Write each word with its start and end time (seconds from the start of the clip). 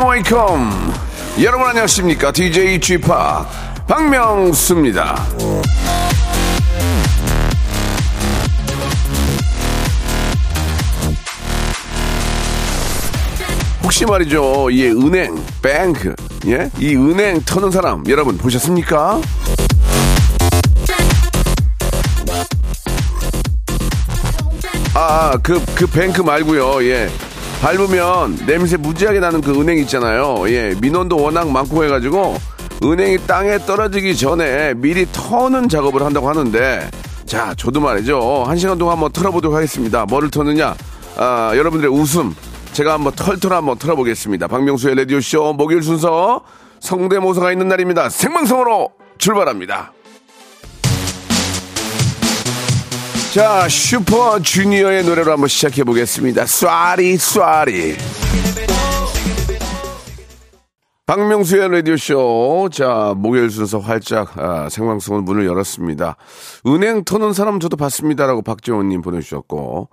Welcome 0.00 0.94
여러분 1.42 1.66
안녕하십니까 1.66 2.32
DJ 2.32 2.80
Chip 2.80 3.06
박명수입니다. 3.86 5.26
혹시 13.82 14.06
말이죠, 14.06 14.70
이 14.70 14.86
은행, 14.86 15.44
bank, 15.60 16.14
예? 16.46 16.70
이 16.78 16.96
은행 16.96 17.42
터는 17.42 17.70
사람, 17.70 18.02
여러분 18.08 18.38
보셨습니까? 18.38 19.20
아, 24.94 25.36
그, 25.42 25.62
그 25.74 25.86
bank 25.86 26.22
말고요 26.22 26.82
예. 26.84 27.10
밟으면 27.62 28.44
냄새 28.44 28.76
무지하게 28.76 29.20
나는 29.20 29.40
그 29.40 29.52
은행 29.52 29.78
있잖아요. 29.78 30.48
예. 30.48 30.74
민원도 30.80 31.16
워낙 31.16 31.48
많고 31.48 31.84
해가지고, 31.84 32.36
은행이 32.82 33.18
땅에 33.28 33.56
떨어지기 33.58 34.16
전에 34.16 34.74
미리 34.74 35.06
터는 35.12 35.68
작업을 35.68 36.02
한다고 36.02 36.28
하는데, 36.28 36.90
자, 37.24 37.54
저도 37.56 37.80
말이죠. 37.80 38.42
한 38.48 38.56
시간 38.58 38.78
동안 38.78 38.94
한번 38.94 39.12
털어보도록 39.12 39.56
하겠습니다. 39.56 40.04
뭐를 40.06 40.28
터느냐? 40.28 40.74
아, 41.16 41.52
여러분들의 41.54 41.94
웃음, 41.94 42.34
제가 42.72 42.94
한번 42.94 43.12
털털 43.14 43.52
한번 43.52 43.78
털어보겠습니다. 43.78 44.48
박명수의 44.48 44.96
라디오쇼 44.96 45.52
목요일 45.52 45.84
순서 45.84 46.42
성대모사가 46.80 47.52
있는 47.52 47.68
날입니다. 47.68 48.08
생방송으로 48.08 48.90
출발합니다. 49.18 49.92
자, 53.32 53.66
슈퍼 53.66 54.38
주니어의 54.38 55.04
노래로 55.04 55.32
한번 55.32 55.48
시작해 55.48 55.84
보겠습니다. 55.84 56.44
Sorry, 56.44 57.16
Sorry. 57.16 57.96
박명수의 61.06 61.70
라디오쇼. 61.70 62.68
자, 62.70 63.14
목요일 63.16 63.48
순서 63.48 63.78
활짝 63.78 64.36
아, 64.36 64.68
생방송은 64.68 65.24
문을 65.24 65.46
열었습니다. 65.46 66.16
은행 66.66 67.04
터는 67.04 67.32
사람 67.32 67.58
저도 67.58 67.78
봤습니다라고 67.78 68.42
박재원님 68.42 69.00
보내주셨고, 69.00 69.88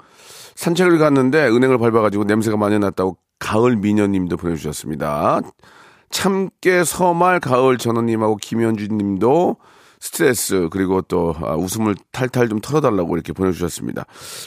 산책을 0.55 0.97
갔는데 0.97 1.47
은행을 1.47 1.77
밟아가지고 1.77 2.25
냄새가 2.25 2.57
많이 2.57 2.77
났다고 2.77 3.15
가을 3.39 3.77
미녀님도 3.77 4.35
보내주셨습니다. 4.35 5.39
참깨 6.09 6.83
서말 6.83 7.39
가을 7.39 7.77
전원님하고 7.77 8.35
김현주님도 8.35 9.55
스트레스 9.99 10.69
그리고 10.71 11.01
또 11.01 11.35
아, 11.41 11.55
웃음을 11.55 11.95
탈탈 12.11 12.49
좀 12.49 12.59
털어달라고 12.61 13.15
이렇게 13.15 13.33
보내주셨습니다. 13.33 14.05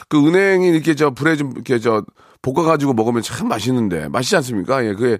그 0.09 0.17
은행이 0.17 0.67
이렇게 0.67 0.95
저 0.95 1.11
불에 1.11 1.35
좀 1.35 1.51
이렇게 1.51 1.79
저 1.79 2.03
볶아가지고 2.41 2.93
먹으면 2.93 3.21
참 3.21 3.47
맛있는데 3.47 4.09
맛있지 4.09 4.35
않습니까? 4.37 4.85
예, 4.85 4.93
그게 4.93 5.19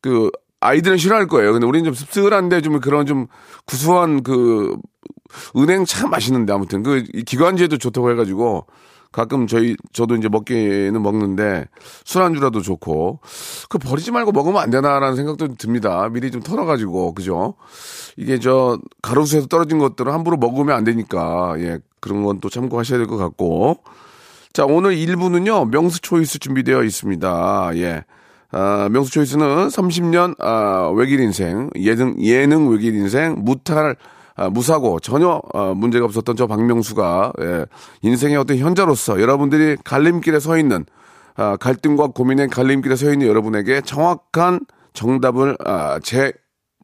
그 0.00 0.30
아이들은 0.60 0.98
싫어할 0.98 1.26
거예요. 1.26 1.52
근데 1.52 1.66
우리는 1.66 1.84
좀 1.84 1.94
씁쓸한데 1.94 2.60
좀 2.60 2.80
그런 2.80 3.06
좀 3.06 3.26
구수한 3.64 4.22
그 4.22 4.76
은행 5.56 5.84
참 5.86 6.10
맛있는데 6.10 6.52
아무튼 6.52 6.82
그 6.82 7.02
기관지에도 7.02 7.78
좋다고 7.78 8.10
해가지고 8.10 8.66
가끔 9.12 9.46
저희 9.46 9.76
저도 9.92 10.14
이제 10.16 10.28
먹기는 10.28 11.00
먹는데 11.02 11.66
술안주라도 12.04 12.62
좋고 12.62 13.20
그 13.68 13.78
버리지 13.78 14.12
말고 14.12 14.32
먹으면 14.32 14.62
안 14.62 14.70
되나라는 14.70 15.16
생각도 15.16 15.56
듭니다. 15.56 16.08
미리 16.10 16.30
좀 16.30 16.42
털어가지고 16.42 17.14
그죠? 17.14 17.54
이게 18.16 18.38
저 18.38 18.78
가로수에서 19.02 19.46
떨어진 19.48 19.78
것들은 19.78 20.12
함부로 20.12 20.36
먹으면 20.36 20.76
안 20.76 20.84
되니까 20.84 21.54
예 21.58 21.78
그런 22.00 22.22
건 22.22 22.40
또 22.40 22.48
참고하셔야 22.48 22.98
될 22.98 23.06
것 23.06 23.16
같고 23.16 23.78
자 24.52 24.64
오늘 24.64 24.94
1부는요 24.96 25.68
명수 25.70 26.00
초이스 26.00 26.38
준비되어 26.38 26.82
있습니다. 26.84 27.70
예. 27.76 28.04
아, 28.52 28.88
명수 28.90 29.12
초이스는 29.12 29.68
30년 29.68 30.34
아, 30.40 30.90
외길 30.94 31.20
인생 31.20 31.70
예능 31.76 32.20
예능 32.22 32.68
외길 32.70 32.94
인생 32.94 33.36
무탈 33.38 33.90
아, 33.90 33.94
무사고 34.48 35.00
전혀 35.00 35.42
어, 35.52 35.74
문제가 35.74 36.06
없었던 36.06 36.36
저 36.36 36.46
박명수가 36.46 37.32
예, 37.40 37.66
인생의 38.02 38.36
어떤 38.36 38.56
현자로서 38.56 39.20
여러분들이 39.20 39.76
갈림길에 39.84 40.40
서 40.40 40.56
있는 40.56 40.86
아, 41.36 41.56
갈등과 41.56 42.08
고민의 42.08 42.48
갈림길에 42.48 42.96
서 42.96 43.12
있는 43.12 43.26
여러분에게 43.26 43.82
정확한 43.82 44.60
정답을 44.92 45.56
아, 45.64 45.98
제 46.02 46.32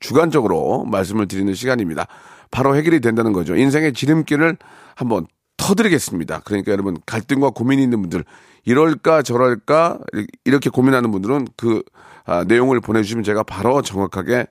주관적으로 0.00 0.84
말씀을 0.84 1.26
드리는 1.28 1.52
시간입니다. 1.54 2.06
바로 2.50 2.76
해결이 2.76 3.00
된다는 3.00 3.32
거죠. 3.32 3.56
인생의 3.56 3.92
지름길을 3.92 4.56
한번 4.94 5.26
터드리겠습니다. 5.56 6.40
그러니까 6.44 6.72
여러분 6.72 6.96
갈등과 7.06 7.50
고민이 7.50 7.82
있는 7.82 8.00
분들 8.02 8.24
이럴까 8.64 9.22
저럴까 9.22 9.98
이렇게 10.44 10.70
고민하는 10.70 11.10
분들은 11.10 11.48
그 11.56 11.82
아, 12.24 12.44
내용을 12.44 12.80
보내주시면 12.80 13.24
제가 13.24 13.42
바로 13.42 13.82
정확하게 13.82 14.46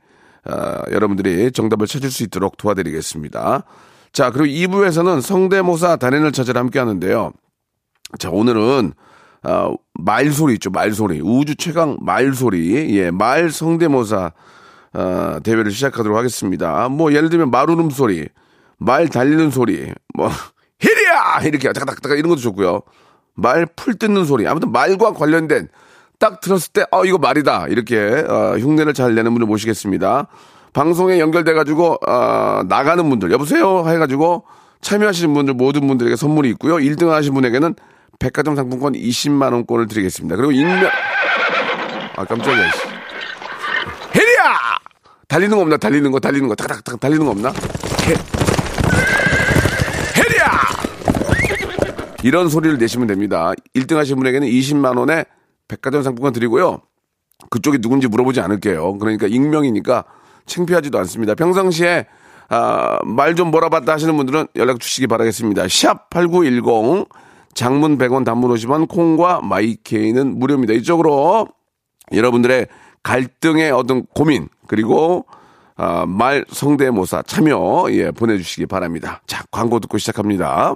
아, 0.46 0.82
여러분들이 0.92 1.52
정답을 1.52 1.88
찾을 1.88 2.10
수 2.12 2.24
있도록 2.24 2.58
도와드리겠습니다. 2.58 3.64
자 4.14 4.32
그리고 4.32 4.46
2부에서는 4.46 5.22
성대모사 5.22 5.98
단연을 5.98 6.32
찾으러 6.32 6.60
함께 6.60 6.80
하는데요. 6.80 7.32
자 8.20 8.30
오늘은 8.30 8.94
아, 9.44 9.72
말소리 9.94 10.54
있죠 10.56 10.70
말소리 10.72 11.22
우주 11.22 11.56
최강 11.56 11.98
말소리 12.02 12.98
예 12.98 13.12
말 13.12 13.50
성대모사 13.52 14.32
어, 14.94 15.40
대회를 15.44 15.72
시작하도록 15.72 16.18
하겠습니다. 16.18 16.88
뭐 16.90 17.12
예를 17.14 17.30
들면 17.30 17.52
말 17.52 17.70
울음소리, 17.70 18.30
말 18.78 19.10
달리는 19.10 19.52
소리, 19.52 19.92
뭐 20.14 20.30
히리야 20.80 21.42
이렇게 21.44 21.72
따닥따닥 21.74 22.18
이런 22.18 22.30
것도 22.30 22.40
좋고요. 22.40 22.82
말 23.34 23.66
풀 23.76 23.96
뜯는 23.96 24.24
소리, 24.24 24.48
아무튼 24.48 24.72
말과 24.72 25.12
관련된 25.12 25.68
딱 26.20 26.40
들었을 26.42 26.72
때 26.74 26.86
어 26.92 27.06
이거 27.06 27.18
말이다 27.18 27.68
이렇게 27.70 27.98
어, 28.28 28.58
흉내를 28.58 28.94
잘 28.94 29.16
내는 29.16 29.34
분을 29.34 29.48
모시겠습니다. 29.48 30.28
방송에 30.74 31.20
연결돼 31.20 31.54
가지고 31.54 31.98
어, 32.08 32.62
나가는 32.68 33.08
분들 33.10 33.32
여보세요 33.32 33.88
해가지고 33.88 34.44
참여하시는 34.82 35.34
분들 35.34 35.54
모든 35.56 35.88
분들에게 35.88 36.16
선물이 36.16 36.50
있고요. 36.52 36.76
1등 36.76 37.08
하신 37.10 37.34
분에게는 37.34 37.76
백화점 38.20 38.56
상품권 38.56 38.94
20만 38.94 39.52
원권을 39.54 39.88
드리겠습니다. 39.88 40.36
그리고 40.36 40.52
익명 40.52 40.90
아 42.18 42.24
깜짝이야. 42.26 42.72
해리야 44.16 44.54
달리는 45.28 45.56
거 45.56 45.62
없나? 45.64 45.78
달리는 45.78 46.12
거, 46.12 46.20
달리는 46.20 46.48
거, 46.48 46.56
탁탁탁 46.56 47.00
달리는 47.00 47.26
거 47.26 47.32
없나? 47.32 47.50
해, 47.50 48.14
해리야! 50.16 50.52
이런 52.24 52.48
소리를 52.48 52.78
내시면 52.78 53.08
됩니다. 53.08 53.52
1등 53.76 53.96
하신 53.96 54.18
분에게는 54.18 54.48
20만원의 54.48 55.26
백화점 55.68 56.04
상품권 56.04 56.34
드리고요. 56.34 56.80
그쪽이 57.50 57.80
누군지 57.80 58.08
물어보지 58.08 58.40
않을게요. 58.42 58.98
그러니까 58.98 59.28
익명이니까 59.28 60.06
창피하지도 60.46 60.98
않습니다. 61.00 61.36
평상시에 61.36 62.06
아, 62.50 63.00
말 63.04 63.36
좀 63.36 63.50
몰아봤다 63.52 63.92
하시는 63.92 64.16
분들은 64.16 64.48
연락 64.56 64.80
주시기 64.80 65.08
바라겠습니다. 65.08 65.68
샵 65.68 66.10
8910 66.12 67.08
장문 67.54 67.98
100원 67.98 68.24
단문 68.26 68.54
50원 68.54 68.88
콩과 68.88 69.42
마이케이는 69.42 70.38
무료입니다. 70.38 70.74
이쪽으로 70.74 71.48
여러분들의 72.14 72.68
갈등의 73.04 73.72
어떤 73.72 74.06
고민 74.08 74.48
그리고 74.68 75.26
아, 75.78 76.06
말 76.06 76.46
성대모사 76.50 77.24
참여 77.24 77.88
예 77.92 78.12
보내주시기 78.12 78.66
바랍니다. 78.68 79.22
자 79.28 79.44
광고 79.52 79.80
듣고 79.80 79.98
시작합니다. 79.98 80.76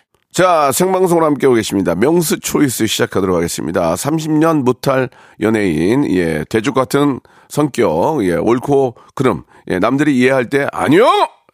자, 0.31 0.71
생방송으로 0.71 1.25
함께하고 1.25 1.55
계십니다. 1.55 1.93
명수 1.93 2.39
초이스 2.39 2.87
시작하도록 2.87 3.35
하겠습니다. 3.35 3.93
30년 3.95 4.63
무탈 4.63 5.09
연예인, 5.41 6.09
예, 6.09 6.45
대죽 6.49 6.73
같은 6.73 7.19
성격, 7.49 8.23
예, 8.23 8.35
옳고 8.35 8.95
그름, 9.13 9.43
예, 9.67 9.79
남들이 9.79 10.17
이해할 10.17 10.49
때, 10.49 10.67
아니요! 10.71 11.05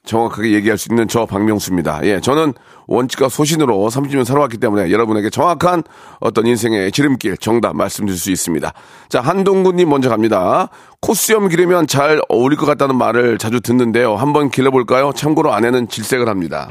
정확하게 0.05 0.53
얘기할 0.53 0.77
수 0.77 0.89
있는 0.91 1.07
저 1.07 1.25
박명수입니다. 1.25 2.01
예, 2.03 2.21
저는 2.21 2.53
원칙과 2.85 3.29
소신으로 3.29 3.89
30년 3.89 4.23
살아왔기 4.23 4.57
때문에 4.57 4.91
여러분에게 4.91 5.31
정확한 5.31 5.83
어떤 6.19 6.45
인생의 6.45 6.91
지름길, 6.91 7.37
정답 7.37 7.75
말씀드릴 7.75 8.17
수 8.17 8.31
있습니다. 8.31 8.71
자, 9.09 9.21
한동구님 9.21 9.89
먼저 9.89 10.07
갑니다. 10.07 10.69
코수염 11.01 11.49
기르면 11.49 11.87
잘 11.87 12.21
어울릴 12.29 12.57
것 12.57 12.67
같다는 12.67 12.95
말을 12.95 13.39
자주 13.39 13.59
듣는데요. 13.59 14.15
한번 14.15 14.49
길러볼까요? 14.51 15.13
참고로 15.13 15.51
아내는 15.51 15.89
질색을 15.89 16.29
합니다. 16.29 16.69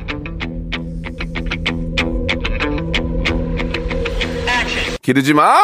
기르지 5.07 5.35
마! 5.35 5.57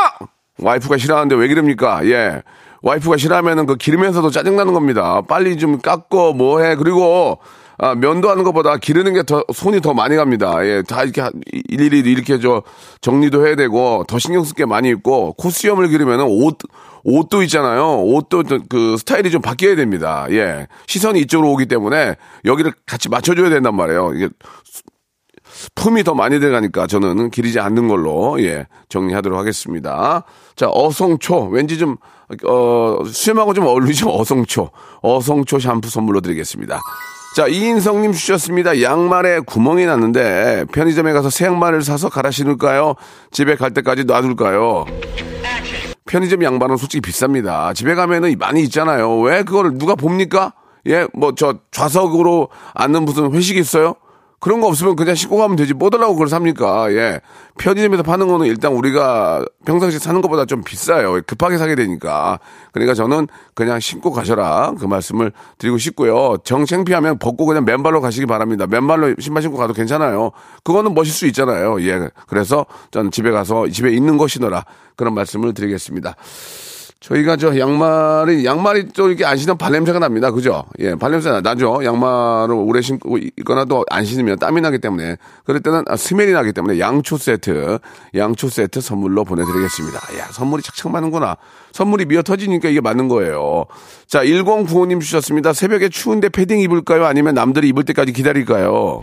와이프가 0.60 0.98
싫어하는데 0.98 1.34
왜 1.34 1.48
기릅니까? 1.48 2.06
예. 2.06 2.42
와이프가 2.82 3.16
싫어하면은 3.16 3.66
그 3.66 3.74
기르면서도 3.74 4.30
짜증나는 4.30 4.72
겁니다. 4.72 5.20
빨리 5.22 5.56
좀 5.56 5.80
깎고 5.80 6.34
뭐해. 6.34 6.76
그리고 6.76 7.38
아, 7.76 7.96
면도 7.96 8.30
하는 8.30 8.44
것보다 8.44 8.76
기르는 8.76 9.14
게 9.14 9.24
더 9.24 9.42
손이 9.52 9.80
더 9.80 9.94
많이 9.94 10.14
갑니다. 10.14 10.64
예, 10.64 10.82
다 10.86 11.02
이렇게 11.02 11.24
일일이 11.68 12.08
이렇게 12.08 12.38
저 12.38 12.62
정리도 13.00 13.44
해야 13.44 13.56
되고 13.56 14.04
더 14.06 14.20
신경 14.20 14.44
쓸 14.44 14.54
게 14.54 14.64
많이 14.64 14.88
있고 14.90 15.32
코수염을 15.32 15.88
기르면은 15.88 16.24
옷 16.28 16.58
옷도 17.02 17.42
있잖아요. 17.42 18.02
옷도 18.04 18.44
그 18.68 18.96
스타일이 18.96 19.32
좀 19.32 19.42
바뀌어야 19.42 19.74
됩니다. 19.74 20.26
예, 20.30 20.68
시선이 20.86 21.18
이쪽으로 21.22 21.50
오기 21.50 21.66
때문에 21.66 22.14
여기를 22.44 22.72
같이 22.86 23.08
맞춰줘야 23.08 23.50
된단 23.50 23.74
말이에요. 23.74 24.12
이게 24.14 24.28
품이 25.74 26.04
더 26.04 26.14
많이 26.14 26.40
들어가니까 26.40 26.86
저는 26.86 27.30
기르지 27.30 27.60
않는 27.60 27.88
걸로 27.88 28.42
예 28.42 28.66
정리하도록 28.88 29.38
하겠습니다. 29.38 30.24
자 30.56 30.68
어성초 30.68 31.48
왠지 31.48 31.78
좀 31.78 31.96
어, 32.46 32.98
수염하고 33.06 33.54
좀 33.54 33.66
어울리죠 33.66 34.08
어성초 34.18 34.70
어성초 35.02 35.58
샴푸 35.58 35.88
선물로 35.90 36.20
드리겠습니다. 36.20 36.80
자, 37.34 37.46
이인성님 37.46 38.12
주셨습니다. 38.12 38.82
양말에 38.82 39.40
구멍이 39.40 39.86
났는데 39.86 40.66
편의점에 40.70 41.14
가서 41.14 41.30
새 41.30 41.46
양말을 41.46 41.80
사서 41.82 42.10
갈아 42.10 42.30
신을까요? 42.30 42.94
집에 43.30 43.56
갈 43.56 43.70
때까지 43.70 44.04
놔둘까요? 44.04 44.84
편의점 46.04 46.42
양말은 46.44 46.76
솔직히 46.76 47.10
비쌉니다. 47.10 47.74
집에 47.74 47.94
가면은 47.94 48.36
많이 48.38 48.62
있잖아요. 48.64 49.18
왜 49.20 49.44
그거를 49.44 49.78
누가 49.78 49.94
봅니까? 49.94 50.52
예, 50.86 51.06
뭐 51.14 51.32
저 51.34 51.54
좌석으로 51.70 52.48
앉는 52.74 53.04
무슨 53.04 53.32
회식 53.32 53.56
있어요? 53.56 53.94
그런 54.42 54.60
거 54.60 54.66
없으면 54.66 54.96
그냥 54.96 55.14
신고 55.14 55.36
가면 55.36 55.54
되지. 55.56 55.72
뭐 55.72 55.88
달라고 55.88 56.14
그걸 56.14 56.26
삽니까? 56.26 56.92
예. 56.94 57.20
편의점에서 57.58 58.02
파는 58.02 58.26
거는 58.26 58.46
일단 58.46 58.72
우리가 58.72 59.44
평상시에 59.64 60.00
사는 60.00 60.20
것보다 60.20 60.46
좀 60.46 60.64
비싸요. 60.64 61.20
급하게 61.28 61.58
사게 61.58 61.76
되니까. 61.76 62.40
그러니까 62.72 62.92
저는 62.94 63.28
그냥 63.54 63.78
신고 63.78 64.10
가셔라. 64.10 64.74
그 64.80 64.86
말씀을 64.86 65.30
드리고 65.58 65.78
싶고요. 65.78 66.38
정 66.42 66.64
창피하면 66.64 67.20
벗고 67.20 67.46
그냥 67.46 67.64
맨발로 67.64 68.00
가시기 68.00 68.26
바랍니다. 68.26 68.66
맨발로 68.66 69.14
신발 69.20 69.44
신고 69.44 69.58
가도 69.58 69.74
괜찮아요. 69.74 70.32
그거는 70.64 70.92
멋일 70.92 71.12
수 71.12 71.24
있잖아요. 71.28 71.80
예. 71.82 72.08
그래서 72.26 72.66
저는 72.90 73.12
집에 73.12 73.30
가서 73.30 73.68
집에 73.68 73.92
있는 73.92 74.18
거 74.18 74.26
신어라. 74.26 74.64
그런 74.96 75.14
말씀을 75.14 75.54
드리겠습니다. 75.54 76.16
저희가 77.02 77.36
저 77.36 77.58
양말이 77.58 78.44
양말이 78.44 78.88
또 78.94 79.08
이렇게 79.08 79.24
안 79.24 79.36
신으면 79.36 79.58
발냄새가 79.58 79.98
납니다. 79.98 80.30
그죠? 80.30 80.64
예, 80.78 80.94
발냄새 80.94 81.40
나죠. 81.42 81.80
양말을 81.84 82.54
오래 82.54 82.80
신고 82.80 83.18
있거나 83.18 83.64
또 83.64 83.82
안 83.90 84.04
신으면 84.04 84.38
땀이 84.38 84.60
나기 84.60 84.78
때문에 84.78 85.16
그럴 85.44 85.60
때는 85.60 85.82
아, 85.88 85.96
스멜이 85.96 86.32
나기 86.32 86.52
때문에 86.52 86.78
양초 86.78 87.18
세트, 87.18 87.78
양초 88.14 88.48
세트 88.48 88.80
선물로 88.80 89.24
보내드리겠습니다. 89.24 89.98
야, 90.18 90.26
선물이 90.30 90.62
착착 90.62 90.92
맞는구나. 90.92 91.36
선물이 91.72 92.06
미어 92.06 92.22
터지니까 92.22 92.68
이게 92.68 92.80
맞는 92.80 93.08
거예요. 93.08 93.66
자, 94.06 94.22
1095님 94.22 95.00
주셨습니다. 95.00 95.52
새벽에 95.52 95.88
추운데 95.88 96.28
패딩 96.28 96.60
입을까요? 96.60 97.04
아니면 97.04 97.34
남들이 97.34 97.68
입을 97.68 97.84
때까지 97.84 98.12
기다릴까요? 98.12 99.00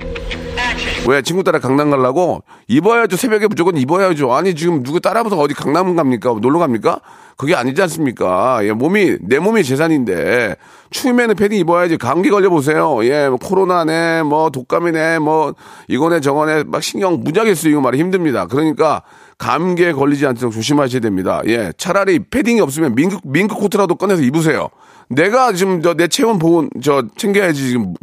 왜 1.10 1.24
친구 1.24 1.44
따라 1.44 1.58
강남 1.58 1.90
가려고? 1.90 2.44
입어야죠 2.68 3.18
새벽에 3.18 3.48
무조건 3.48 3.76
입어야죠. 3.78 4.32
아니 4.32 4.54
지금 4.54 4.84
누구 4.84 5.00
따라붙어 5.00 5.38
어디 5.38 5.56
강남 5.56 5.96
갑니까? 5.96 6.36
놀러 6.40 6.60
갑니까? 6.60 7.00
그게 7.36 7.56
아니지 7.56 7.82
않습니까? 7.82 8.60
예 8.64 8.74
몸이 8.74 9.18
내 9.22 9.40
몸이 9.40 9.64
재산인데. 9.64 10.56
추우면은 10.92 11.36
패딩 11.36 11.58
입어야지. 11.58 11.98
감기 11.98 12.30
걸려 12.30 12.52
보세요. 12.52 13.04
예뭐 13.04 13.38
코로나네 13.38 14.22
뭐 14.24 14.52
독감이네 14.52 15.20
뭐 15.20 15.56
이거네 15.88 16.22
저거네. 16.22 16.66
막 16.68 16.84
신경 16.84 17.24
무지하게 17.24 17.56
쓰이고 17.56 17.82
많이 17.82 17.98
힘듭니다. 17.98 18.46
그러니까 18.46 19.02
감기에 19.40 19.94
걸리지 19.94 20.28
않도록 20.28 20.54
조심하셔야 20.54 21.02
됩니다 21.02 21.42
예 21.48 21.74
차라리 21.78 22.20
패딩이 22.20 22.62
없으면 22.62 22.94
밍크 22.94 23.18
밍크 23.24 23.56
코트라도 23.56 23.96
꺼내서 23.96 24.22
입으세요 24.22 24.70
내가 25.10 25.54
지금 25.54 25.82
저 25.82 25.94
내 25.96 26.08
체온 26.08 26.38
보고 26.40 26.68
저 26.84 27.04
챙겨야지 27.18 27.68
지금 27.70 27.94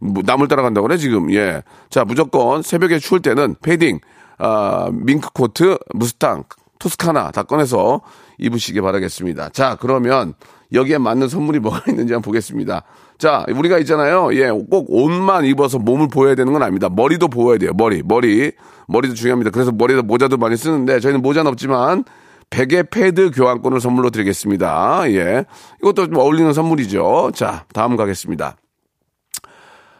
뭐 0.00 0.22
남을 0.24 0.48
따라간다고 0.48 0.86
그래 0.86 0.96
지금 0.96 1.32
예. 1.32 1.62
자 1.90 2.04
무조건 2.04 2.62
새벽에 2.62 2.98
추울 2.98 3.20
때는 3.20 3.56
패딩, 3.62 4.00
아 4.38 4.90
밍크 4.92 5.30
코트, 5.32 5.78
무스탕, 5.94 6.44
토스카나 6.78 7.30
다 7.30 7.42
꺼내서 7.42 8.00
입으시기 8.38 8.80
바라겠습니다. 8.80 9.50
자 9.50 9.76
그러면 9.80 10.34
여기에 10.72 10.98
맞는 10.98 11.28
선물이 11.28 11.60
뭐가 11.60 11.82
있는지 11.88 12.12
한번 12.12 12.22
보겠습니다. 12.22 12.82
자 13.18 13.44
우리가 13.48 13.78
있잖아요. 13.80 14.34
예, 14.34 14.48
꼭 14.50 14.86
옷만 14.88 15.44
입어서 15.44 15.78
몸을 15.78 16.08
보여야 16.08 16.34
되는 16.34 16.52
건 16.52 16.62
아닙니다. 16.62 16.88
머리도 16.88 17.28
보여야 17.28 17.58
돼요. 17.58 17.72
머리, 17.74 18.02
머리, 18.02 18.52
머리도 18.88 19.14
중요합니다. 19.14 19.50
그래서 19.50 19.72
머리에다 19.72 20.02
모자도 20.02 20.36
많이 20.36 20.56
쓰는데 20.56 21.00
저희는 21.00 21.22
모자는 21.22 21.50
없지만 21.50 22.04
베개 22.50 22.84
패드 22.90 23.30
교환권을 23.32 23.80
선물로 23.80 24.10
드리겠습니다. 24.10 25.02
예. 25.12 25.44
이것도 25.80 26.06
좀 26.06 26.16
어울리는 26.16 26.52
선물이죠. 26.52 27.32
자, 27.34 27.64
다음 27.72 27.96
가겠습니다. 27.96 28.56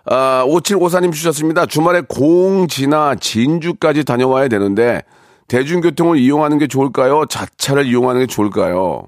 아, 0.07 0.45
5754님 0.47 1.13
주셨습니다. 1.13 1.67
주말에 1.67 2.03
공지나 2.07 3.15
진주까지 3.15 4.05
다녀와야 4.05 4.49
되는데, 4.49 5.03
대중교통을 5.49 6.19
이용하는 6.19 6.59
게 6.59 6.67
좋을까요? 6.67 7.25
자차를 7.27 7.87
이용하는 7.87 8.21
게 8.23 8.27
좋을까요? 8.27 9.05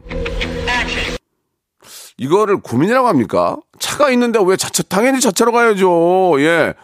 이거를 2.19 2.59
고민이라고 2.63 3.09
합니까? 3.09 3.57
차가 3.79 4.11
있는데 4.11 4.39
왜 4.45 4.57
자차, 4.57 4.83
당연히 4.83 5.21
자차로 5.21 5.53
가야죠. 5.53 6.37
예. 6.41 6.75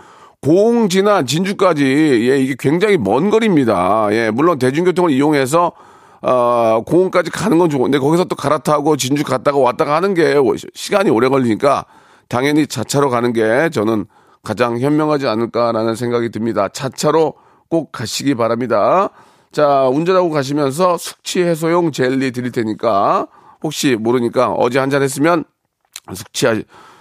공지나 0.43 1.23
진주까지, 1.25 1.85
예, 1.85 2.39
이게 2.41 2.57
굉장히 2.59 2.99
먼 2.99 3.31
거리입니다. 3.31 4.09
예, 4.11 4.31
물론 4.31 4.59
대중교통을 4.59 5.11
이용해서 5.13 5.73
어, 6.21 6.83
공원까지 6.87 7.31
가는 7.31 7.59
건 7.59 7.69
좋은데 7.71 7.99
거기서 7.99 8.25
또 8.25 8.37
갈아타고 8.37 8.97
진주 8.97 9.25
갔다가 9.25 9.59
왔다가 9.59 9.97
하는 9.97 10.15
게 10.15 10.37
시간이 10.75 11.11
오래 11.11 11.29
걸리니까 11.29 11.85
당연히 12.29 12.67
자차로 12.67 13.11
가는 13.11 13.33
게 13.33 13.71
저는 13.71 14.07
가장 14.45 14.79
현명하지 14.79 15.27
않을까라는 15.27 15.97
생각이 15.97 16.31
듭니다. 16.31 16.69
자차로 16.69 17.35
꼭 17.69 17.91
가시기 17.91 18.35
바랍니다. 18.35 19.11
자, 19.51 19.89
운전하고 19.89 20.31
가시면서 20.31 20.97
숙취 20.97 21.43
해소용 21.43 21.91
젤리 21.93 22.31
드릴 22.33 22.53
테니까 22.53 23.27
혹시 23.63 23.97
모르니까 23.97 24.53
어제 24.53 24.79
한 24.79 24.91
잔 24.91 25.03
했으면 25.03 25.45
숙취하, 26.15 26.55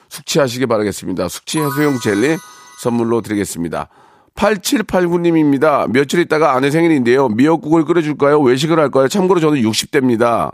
숙취하시기 0.09 0.65
바라겠습니다. 0.65 1.27
숙취 1.27 1.59
해소용 1.59 1.99
젤리 2.03 2.37
선물로 2.85 3.21
드리겠습니다. 3.21 3.89
8789님입니다. 4.35 5.87
며칠 5.91 6.19
있다가 6.21 6.55
아내 6.55 6.71
생일인데요. 6.71 7.29
미역국을 7.29 7.85
끓여줄까요? 7.85 8.39
외식을 8.41 8.79
할까요? 8.79 9.07
참고로 9.07 9.39
저는 9.39 9.61
60대입니다. 9.61 10.49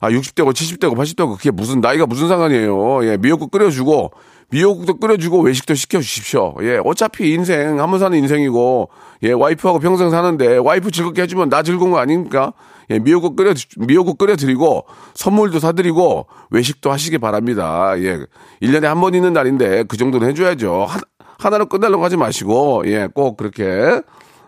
아, 0.00 0.10
60대고 0.10 0.52
70대고 0.52 0.94
80대고 0.96 1.36
그게 1.36 1.50
무슨 1.50 1.80
나이가 1.80 2.06
무슨 2.06 2.28
상관이에요. 2.28 3.04
예, 3.06 3.16
미역국 3.16 3.50
끓여주고 3.50 4.10
미역국도 4.50 4.98
끓여주고 4.98 5.40
외식도 5.40 5.74
시켜주십시오. 5.74 6.54
예, 6.62 6.78
어차피 6.84 7.32
인생 7.32 7.80
한 7.80 7.90
번 7.90 7.98
사는 7.98 8.16
인생이고 8.16 8.90
예, 9.22 9.32
와이프하고 9.32 9.78
평생 9.78 10.10
사는데 10.10 10.58
와이프 10.58 10.90
즐겁게 10.90 11.22
해주면 11.22 11.48
나 11.48 11.62
즐거운 11.62 11.90
거 11.90 11.98
아닙니까? 11.98 12.52
예, 12.90 12.98
미역국 12.98 13.36
끓여 13.36 13.54
미역국 13.78 14.18
끓여 14.18 14.36
드리고 14.36 14.86
선물도 15.14 15.58
사 15.58 15.72
드리고 15.72 16.26
외식도 16.50 16.90
하시기 16.92 17.18
바랍니다. 17.18 17.94
예, 17.98 18.18
1년에 18.62 18.84
한 18.84 19.00
번 19.00 19.14
있는 19.14 19.32
날인데 19.32 19.84
그 19.84 19.96
정도는 19.96 20.28
해 20.28 20.34
줘야죠. 20.34 20.84
하, 20.84 21.00
하나로 21.38 21.66
끝내려고 21.66 22.04
하지 22.04 22.16
마시고 22.16 22.84
예, 22.86 23.08
꼭 23.12 23.36
그렇게 23.36 24.00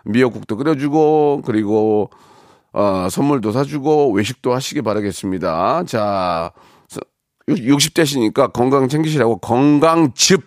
미역국도 0.05 0.57
끓여주고 0.57 1.41
그리고 1.45 2.09
어, 2.73 3.07
선물도 3.09 3.51
사주고 3.51 4.11
외식도 4.13 4.53
하시기 4.53 4.81
바라겠습니다. 4.81 5.83
자, 5.85 6.51
60대시니까 7.49 8.51
건강 8.53 8.87
챙기시라고 8.87 9.37
건강즙, 9.37 10.43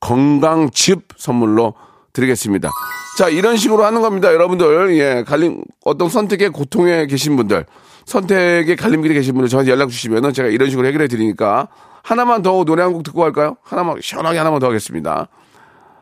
건강즙 0.00 1.08
선물로 1.16 1.74
드리겠습니다. 2.12 2.70
자, 3.18 3.28
이런 3.28 3.56
식으로 3.56 3.84
하는 3.84 4.00
겁니다. 4.00 4.32
여러분들, 4.32 4.96
예, 4.98 5.24
갈림, 5.26 5.62
어떤 5.84 6.08
선택의 6.08 6.50
고통에 6.50 7.06
계신 7.06 7.36
분들, 7.36 7.66
선택의 8.06 8.76
갈림길에 8.76 9.14
계신 9.14 9.34
분들 9.34 9.48
저한테 9.48 9.70
연락 9.72 9.90
주시면은 9.90 10.32
제가 10.32 10.48
이런 10.48 10.70
식으로 10.70 10.86
해결해 10.86 11.08
드리니까 11.08 11.68
하나만 12.02 12.42
더 12.42 12.64
노래 12.64 12.82
한 12.82 12.92
곡 12.92 13.02
듣고 13.04 13.20
갈까요? 13.20 13.56
하나만, 13.62 13.98
시원하게 14.00 14.38
하나만 14.38 14.60
더 14.60 14.66
하겠습니다. 14.66 15.28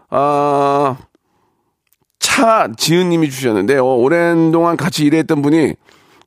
아, 0.09 0.97
차지은 2.19 3.09
님이 3.11 3.31
주셨는데요. 3.31 3.85
오랜 3.87 4.50
동안 4.52 4.76
같이 4.76 5.05
일했던 5.05 5.43
분이 5.43 5.75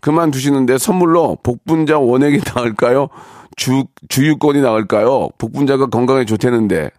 그만두시는데 0.01 0.77
선물로 0.77 1.37
복분자 1.43 1.97
원액이 1.97 2.41
나을까요? 2.55 3.07
주, 3.55 3.85
주유권이 4.09 4.61
나을까요? 4.61 5.29
복분자가 5.37 5.87
건강에 5.87 6.25
좋다는데. 6.25 6.89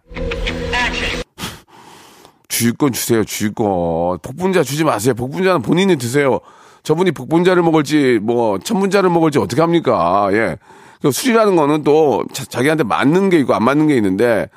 주유권 2.55 2.93
주세요, 2.93 3.25
주유권. 3.25 4.19
복분자 4.19 4.63
주지 4.63 4.85
마세요. 4.85 5.13
복분자는 5.13 5.61
본인이 5.61 5.97
드세요. 5.97 6.39
저분이 6.83 7.11
복분자를 7.11 7.61
먹을지, 7.63 8.19
뭐, 8.21 8.59
천분자를 8.59 9.09
먹을지 9.09 9.39
어떻게 9.39 9.61
합니까? 9.61 10.29
예. 10.31 10.57
그 11.01 11.11
술이라는 11.11 11.57
거는 11.57 11.83
또 11.83 12.23
자, 12.31 12.61
기한테 12.61 12.85
맞는 12.85 13.29
게 13.29 13.39
있고 13.39 13.53
안 13.53 13.63
맞는 13.63 13.87
게 13.87 13.97
있는데, 13.97 14.47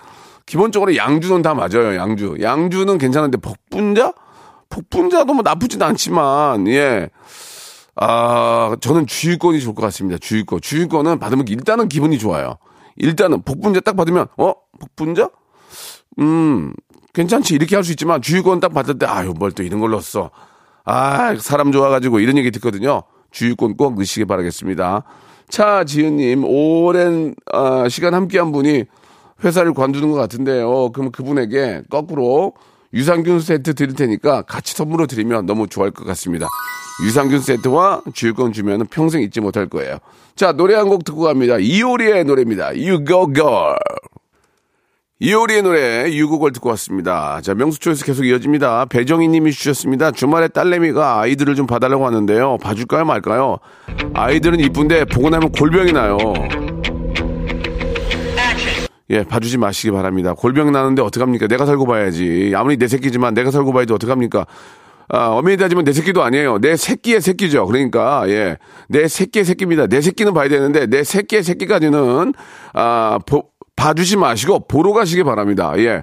기본적으로 0.47 0.95
양주는 0.95 1.43
다 1.43 1.55
맞아요, 1.55 1.97
양주. 1.97 2.37
양주는 2.41 2.99
괜찮은데, 2.99 3.39
복분자? 3.39 4.13
복분자도 4.71 5.35
뭐 5.35 5.43
나쁘진 5.43 5.83
않지만, 5.83 6.69
예. 6.69 7.09
아, 7.97 8.77
저는 8.81 9.09
주유권이 9.09 9.61
좋을 9.61 9.75
것 9.75 9.83
같습니다. 9.83 10.19
주유권. 10.21 10.61
주유권은 10.61 11.19
받으면 11.19 11.49
일단은 11.49 11.89
기분이 11.89 12.21
좋아요. 12.21 12.59
일단은 12.97 13.43
복분자 13.43 13.81
딱 13.81 13.97
받으면, 13.97 14.29
어? 14.37 14.53
복분자? 14.79 15.31
음, 16.21 16.73
괜찮지. 17.13 17.55
이렇게 17.55 17.75
할 17.77 17.85
수 17.85 17.93
있지만 17.93 18.21
주유권 18.23 18.61
딱 18.61 18.73
받을 18.73 18.99
때, 18.99 19.07
아유, 19.07 19.33
뭘 19.37 19.53
또 19.53 19.63
이런 19.63 19.81
걸로 19.81 20.01
써. 20.01 20.31
아, 20.85 21.35
사람 21.39 21.73
좋아가지고 21.73 22.21
이런 22.21 22.39
얘기 22.39 22.51
듣거든요. 22.53 23.03
주유권 23.31 23.77
꼭 23.77 23.95
넣으시기 23.97 24.25
바라겠습니다. 24.25 25.03
차지은님, 25.49 26.45
오랜 26.45 27.35
어, 27.53 27.89
시간 27.89 28.15
함께한 28.15 28.53
분이 28.53 28.85
회사를 29.45 29.75
관두는 29.75 30.11
것 30.11 30.17
같은데요. 30.17 30.91
그럼 30.93 31.11
그분에게 31.11 31.83
거꾸로 31.91 32.53
유산균 32.95 33.41
세트 33.41 33.75
드릴 33.75 33.95
테니까 33.95 34.43
같이 34.43 34.75
선물로 34.75 35.07
드리면 35.07 35.47
너무 35.47 35.67
좋아할 35.69 35.91
것 35.91 36.05
같습니다. 36.07 36.47
유산균 37.05 37.41
세트와 37.41 38.03
주유권 38.15 38.53
주면 38.53 38.87
평생 38.89 39.23
잊지 39.23 39.41
못할 39.41 39.69
거예요. 39.69 39.99
자, 40.37 40.53
노래 40.53 40.75
한 40.75 40.89
곡 40.89 41.05
듣고 41.05 41.23
갑니다. 41.23 41.59
이효리의 41.59 42.25
노래입니다. 42.25 42.69
You 42.69 43.05
Go 43.05 43.33
Girl. 43.33 43.77
이효리의 45.21 45.63
노래 45.63 46.13
유곡을 46.13 46.53
듣고 46.53 46.69
왔습니다. 46.71 47.41
자, 47.43 47.53
명수초에서 47.53 48.05
계속 48.05 48.25
이어집니다. 48.25 48.85
배정희 48.85 49.27
님이 49.27 49.51
주셨습니다. 49.51 50.13
주말에 50.13 50.47
딸내미가 50.47 51.21
아이들을 51.21 51.57
좀 51.57 51.67
봐달라고 51.67 52.07
하는데요. 52.07 52.59
봐줄까요, 52.59 53.05
말까요? 53.05 53.59
아이들은 54.15 54.61
이쁜데 54.61 55.07
보고 55.07 55.29
나면 55.29 55.51
골병이 55.51 55.93
나요. 55.93 56.19
예, 59.11 59.25
봐주지 59.25 59.59
마시기 59.59 59.91
바랍니다. 59.91 60.35
골병 60.35 60.71
나는데 60.71 61.03
어떡합니까? 61.03 61.49
내가 61.49 61.67
살고 61.67 61.87
봐야지. 61.87 62.53
아무리 62.55 62.77
내 62.77 62.87
새끼지만 62.87 63.35
내가 63.35 63.51
살고 63.51 63.73
봐야지 63.73 63.93
어떡합니까? 63.93 64.47
아, 65.09 65.29
어머니 65.31 65.57
따지면 65.57 65.85
내 65.85 65.93
새끼도 65.93 66.23
아니에요. 66.23 66.59
내 66.61 66.77
새끼의 66.77 67.23
새끼죠. 67.23 67.67
그러니까, 67.67 68.29
예. 68.29 68.59
내 68.89 69.09
새끼의 69.09 69.47
새끼입니다. 69.47 69.87
내 69.87 70.03
새끼는 70.03 70.35
봐야 70.35 70.49
되는데, 70.49 70.87
내 70.87 71.03
새끼의 71.03 71.43
새끼까지는, 71.43 72.35
아, 72.75 73.19
보, 73.27 73.45
봐주지 73.79 74.17
마시고, 74.17 74.67
보러 74.67 74.93
가시기 74.93 75.23
바랍니다. 75.23 75.73
예. 75.79 76.03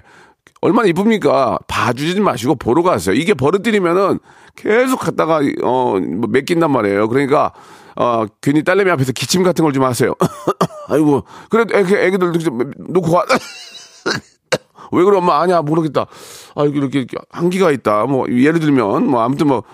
얼마나 0.62 0.88
이쁩니까? 0.88 1.58
봐주지 1.68 2.20
마시고, 2.20 2.54
보러 2.56 2.82
가세요. 2.82 3.14
이게 3.14 3.34
버릇들이면은 3.34 4.18
계속 4.56 4.98
갔다가, 5.00 5.40
어, 5.62 5.98
뭐, 6.00 6.28
맺긴단 6.28 6.70
말이에요. 6.70 7.08
그러니까, 7.08 7.52
어, 7.96 8.24
괜히 8.40 8.64
딸내미 8.64 8.90
앞에서 8.92 9.12
기침 9.12 9.42
같은 9.42 9.62
걸 9.64 9.72
좀 9.72 9.84
하세요. 9.84 10.14
아이고, 10.88 11.24
그래도 11.50 11.76
애기, 11.78 11.94
애기들 11.94 12.32
좀 12.38 12.72
놓고 12.78 13.10
가. 13.12 13.24
왜 14.92 15.02
그래 15.02 15.16
엄마 15.18 15.40
아니야 15.40 15.62
모르겠다. 15.62 16.06
아 16.54 16.62
이렇게, 16.62 17.00
이렇게 17.00 17.16
한기가 17.30 17.72
있다. 17.72 18.04
뭐 18.06 18.24
예를 18.30 18.60
들면 18.60 19.08
뭐 19.08 19.20
아무튼 19.20 19.48
뭐 19.48 19.64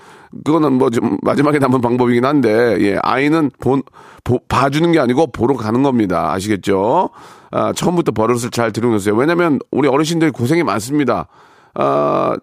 그거는 0.45 0.73
뭐 0.79 0.89
좀 0.89 1.19
마지막에 1.23 1.59
남은 1.59 1.83
방법이긴 1.83 2.25
한데 2.25 2.79
예 2.81 2.99
아이는 3.03 3.51
본 3.61 3.83
보, 4.25 4.39
봐주는 4.49 4.91
게 4.91 4.99
아니고 5.01 5.27
보러 5.31 5.55
가는 5.55 5.83
겁니다. 5.83 6.33
아시겠죠? 6.33 7.11
아 7.53 7.73
처음부터 7.73 8.13
버릇을 8.13 8.51
잘 8.51 8.73
들여놓으세요. 8.73 9.15
왜냐면 9.15 9.59
우리 9.71 9.87
어르신들이 9.89 10.31
고생이 10.33 10.63
많습니다. 10.65 11.29
아 11.75 12.35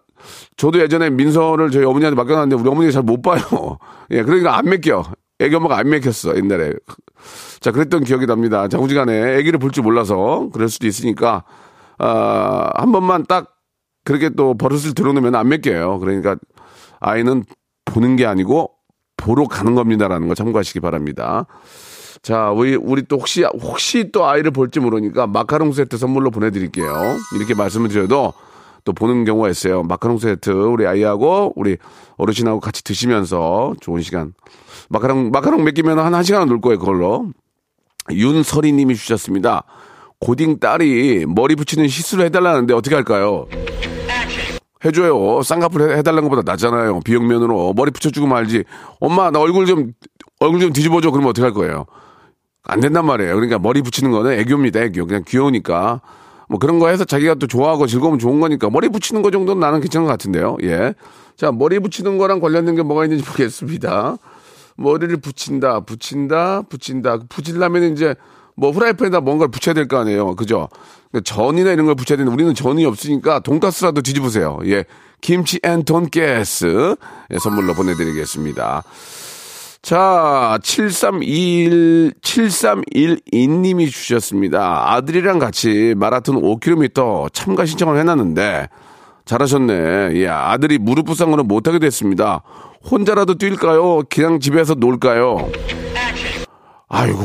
저도 0.57 0.79
예전에 0.79 1.09
민서를 1.09 1.71
저희 1.71 1.83
어머니한테 1.85 2.15
맡겨놨는데 2.15 2.61
우리 2.61 2.69
어머니가 2.69 2.91
잘 2.93 3.03
못 3.03 3.21
봐요. 3.21 3.41
예 4.11 4.23
그러니까 4.23 4.57
안 4.57 4.65
맡겨. 4.69 5.03
애기 5.41 5.55
엄마가 5.55 5.77
안 5.77 5.89
맡겼어 5.89 6.35
옛날에. 6.37 6.73
자 7.59 7.71
그랬던 7.71 8.03
기억이 8.03 8.25
납니다. 8.25 8.67
자우지간에 8.67 9.37
애기를 9.37 9.57
볼 9.59 9.71
줄 9.71 9.83
몰라서 9.83 10.49
그럴 10.53 10.69
수도 10.69 10.85
있으니까 10.87 11.43
아, 11.97 12.69
한 12.75 12.91
번만 12.91 13.25
딱 13.27 13.55
그렇게 14.05 14.29
또 14.29 14.55
버릇을 14.57 14.93
들어놓으면 14.93 15.35
안 15.35 15.47
맡겨요. 15.49 15.99
그러니까 15.99 16.35
아이는 16.99 17.43
보는 17.85 18.15
게 18.15 18.25
아니고 18.25 18.71
보러 19.17 19.45
가는 19.47 19.75
겁니다라는 19.75 20.27
거 20.27 20.35
참고하시기 20.35 20.79
바랍니다. 20.81 21.45
자, 22.21 22.49
우리, 22.49 22.75
우리 22.75 23.03
또 23.03 23.17
혹시, 23.17 23.43
혹시 23.43 24.11
또 24.11 24.25
아이를 24.25 24.51
볼지 24.51 24.79
모르니까 24.79 25.27
마카롱 25.27 25.73
세트 25.73 25.97
선물로 25.97 26.31
보내드릴게요. 26.31 27.17
이렇게 27.35 27.53
말씀을 27.53 27.89
드려도 27.89 28.33
또 28.83 28.93
보는 28.93 29.25
경우가 29.25 29.49
있어요. 29.49 29.83
마카롱 29.83 30.17
세트 30.17 30.49
우리 30.49 30.87
아이하고 30.87 31.53
우리 31.55 31.77
어르신하고 32.17 32.59
같이 32.59 32.83
드시면서 32.83 33.73
좋은 33.81 34.01
시간. 34.01 34.33
마카롱, 34.89 35.31
마카롱 35.31 35.63
몇 35.63 35.73
개면 35.73 35.99
한 35.99 36.13
1시간 36.13 36.47
놀 36.47 36.61
거예요, 36.61 36.79
그걸로. 36.79 37.27
윤설이 38.11 38.71
님이 38.71 38.95
주셨습니다. 38.95 39.63
고딩 40.19 40.59
딸이 40.59 41.25
머리 41.27 41.55
붙이는 41.55 41.87
시술을 41.87 42.25
해달라는데 42.25 42.73
어떻게 42.73 42.95
할까요? 42.95 43.47
해줘요. 44.83 45.41
쌍꺼풀 45.43 45.97
해달라는 45.97 46.29
것보다 46.29 46.49
낫잖아요. 46.49 47.01
비용면으로. 47.01 47.73
머리 47.73 47.91
붙여주고 47.91 48.27
말지. 48.27 48.63
엄마, 48.99 49.29
나 49.29 49.39
얼굴 49.39 49.65
좀, 49.65 49.93
얼굴 50.39 50.59
좀 50.61 50.73
뒤집어줘. 50.73 51.11
그러면 51.11 51.29
어떻게 51.29 51.43
할 51.43 51.53
거예요? 51.53 51.85
안 52.63 52.79
된단 52.79 53.05
말이에요. 53.05 53.33
그러니까 53.35 53.59
머리 53.59 53.81
붙이는 53.81 54.11
거는 54.11 54.31
애교입니다. 54.39 54.81
애교. 54.81 55.05
그냥 55.07 55.23
귀여우니까. 55.27 56.01
뭐 56.47 56.59
그런 56.59 56.79
거 56.79 56.89
해서 56.89 57.05
자기가 57.05 57.35
또 57.35 57.47
좋아하고 57.47 57.87
즐거우면 57.87 58.19
좋은 58.19 58.39
거니까. 58.39 58.69
머리 58.69 58.89
붙이는 58.89 59.21
거 59.21 59.31
정도는 59.31 59.59
나는 59.59 59.81
괜찮은 59.81 60.05
것 60.05 60.11
같은데요. 60.11 60.57
예. 60.63 60.93
자, 61.37 61.51
머리 61.51 61.79
붙이는 61.79 62.17
거랑 62.17 62.39
관련된 62.39 62.75
게 62.75 62.81
뭐가 62.83 63.05
있는지 63.05 63.23
보겠습니다. 63.29 64.17
머리를 64.77 65.15
붙인다, 65.17 65.81
붙인다, 65.81 66.63
붙인다. 66.69 67.19
붙이려면 67.29 67.91
이제 67.91 68.15
뭐 68.55 68.71
후라이팬에다 68.71 69.21
뭔가를 69.21 69.51
붙여야 69.51 69.73
될 69.73 69.87
거 69.87 69.97
아니에요. 69.97 70.35
그죠? 70.35 70.69
전이나 71.23 71.71
이런 71.71 71.85
걸 71.85 71.95
붙여야 71.95 72.17
되는데 72.17 72.33
우리는 72.33 72.53
전이 72.53 72.85
없으니까 72.85 73.39
돈가스라도 73.39 74.01
뒤집으세요. 74.01 74.59
예. 74.65 74.85
김치 75.21 75.59
and 75.63 75.83
돈가스 75.83 76.95
예, 77.31 77.37
선물로 77.39 77.73
보내드리겠습니다. 77.73 78.83
자, 79.81 80.59
7321, 80.61 82.13
7312님이 82.21 83.89
주셨습니다. 83.89 84.93
아들이랑 84.93 85.39
같이 85.39 85.93
마라톤 85.97 86.41
5km 86.41 87.33
참가 87.33 87.65
신청을 87.65 87.97
해놨는데, 87.99 88.67
잘하셨네. 89.25 90.11
예, 90.15 90.27
아들이 90.27 90.77
무릎 90.79 91.05
부상으로 91.05 91.43
못하게 91.43 91.79
됐습니다. 91.79 92.41
혼자라도 92.89 93.35
뛸까요? 93.35 94.07
그냥 94.09 94.39
집에서 94.39 94.73
놀까요? 94.73 95.49
아이고, 96.89 97.19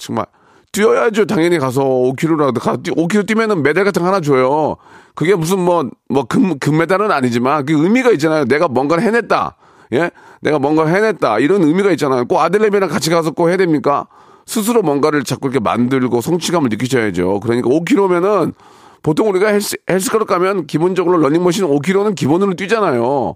정말. 0.00 0.26
뛰어야죠. 0.72 1.26
당연히 1.26 1.58
가서 1.58 1.82
5km라도 1.82 2.60
가, 2.60 2.76
5km 2.76 3.26
뛰면은 3.26 3.62
메달 3.62 3.84
같은 3.84 4.02
거 4.02 4.08
하나 4.08 4.20
줘요. 4.20 4.76
그게 5.14 5.34
무슨 5.34 5.60
뭐, 5.60 5.88
뭐, 6.08 6.24
금, 6.24 6.58
금메달은 6.58 7.10
아니지만 7.10 7.66
그 7.66 7.72
의미가 7.72 8.10
있잖아요. 8.12 8.44
내가 8.46 8.68
뭔가를 8.68 9.04
해냈다. 9.04 9.56
예? 9.92 10.10
내가 10.40 10.58
뭔가를 10.58 10.94
해냈다. 10.94 11.38
이런 11.38 11.62
의미가 11.62 11.90
있잖아요. 11.92 12.24
꼭 12.24 12.40
아들내미랑 12.40 12.88
같이 12.88 13.10
가서 13.10 13.30
꼭 13.30 13.48
해야 13.48 13.56
됩니까? 13.56 14.06
스스로 14.46 14.82
뭔가를 14.82 15.22
자꾸 15.22 15.48
이렇게 15.48 15.60
만들고 15.60 16.20
성취감을 16.20 16.70
느끼셔야죠. 16.70 17.40
그러니까 17.40 17.68
5km면은 17.68 18.54
보통 19.02 19.28
우리가 19.28 19.48
헬스, 19.48 19.76
헬스클럽 19.88 20.26
가면 20.26 20.66
기본적으로 20.66 21.18
러닝머신 21.18 21.64
5km는 21.66 22.14
기본으로 22.14 22.54
뛰잖아요. 22.54 23.34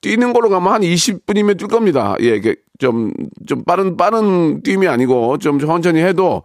뛰는 0.00 0.32
걸로 0.32 0.48
가면 0.48 0.72
한 0.72 0.80
20분이면 0.82 1.58
뛸 1.58 1.68
겁니다. 1.68 2.16
예, 2.20 2.36
이게 2.36 2.56
좀, 2.78 3.12
좀 3.46 3.64
빠른, 3.64 3.96
빠른 3.96 4.62
뛰임이 4.62 4.86
아니고 4.86 5.38
좀 5.38 5.58
천천히 5.58 6.00
해도 6.00 6.42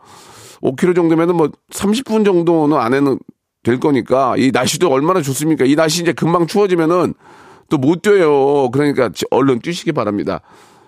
5km 0.62 0.96
정도면은 0.96 1.36
뭐 1.36 1.50
30분 1.72 2.26
정도는 2.26 2.78
안에는 2.78 3.20
될 3.64 3.80
거니까 3.80 4.36
이 4.38 4.52
날씨도 4.52 4.90
얼마나 4.90 5.22
좋습니까? 5.22 5.66
이 5.66 5.76
날씨 5.76 6.02
이제 6.02 6.14
금방 6.14 6.48
추워지면은 6.48 7.14
또 7.74 7.78
못 7.80 8.02
뛰어요. 8.04 8.70
그러니까 8.72 9.10
얼른 9.32 9.60
뛰시기 9.60 9.92
바랍니다. 9.94 10.42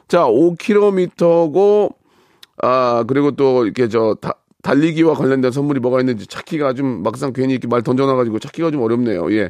자, 0.07 0.23
5km고, 0.25 1.95
아, 2.61 3.03
그리고 3.07 3.31
또 3.31 3.65
이렇게 3.65 3.87
저, 3.89 4.15
다, 4.21 4.33
달리기와 4.61 5.15
관련된 5.15 5.51
선물이 5.51 5.79
뭐가 5.79 5.99
있는지 5.99 6.27
찾기가 6.27 6.73
좀 6.73 7.01
막상 7.03 7.33
괜히 7.33 7.53
이렇게 7.53 7.67
말 7.67 7.81
던져놔가지고 7.81 8.37
찾기가 8.39 8.69
좀 8.71 8.81
어렵네요. 8.83 9.31
예. 9.33 9.49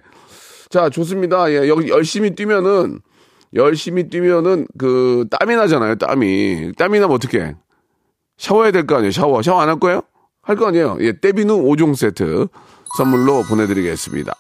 자, 0.69 0.89
좋습니다. 0.89 1.51
예, 1.51 1.67
여기 1.67 1.89
열심히 1.89 2.35
뛰면은, 2.35 2.99
열심히 3.53 4.07
뛰면은 4.09 4.67
그 4.77 5.25
땀이 5.29 5.55
나잖아요, 5.55 5.95
땀이. 5.95 6.71
땀이 6.77 6.99
나면 6.99 7.15
어떡해? 7.15 7.55
샤워해야 8.37 8.71
될 8.71 8.85
거 8.87 8.95
아니에요, 8.95 9.11
샤워. 9.11 9.41
샤워 9.41 9.59
안 9.61 9.69
할 9.69 9.79
거예요? 9.79 10.01
할 10.41 10.55
거 10.55 10.67
아니에요. 10.67 10.97
예, 11.01 11.19
떼비누 11.19 11.63
5종 11.63 11.95
세트 11.95 12.47
선물로 12.97 13.43
보내드리겠습니다. 13.43 14.33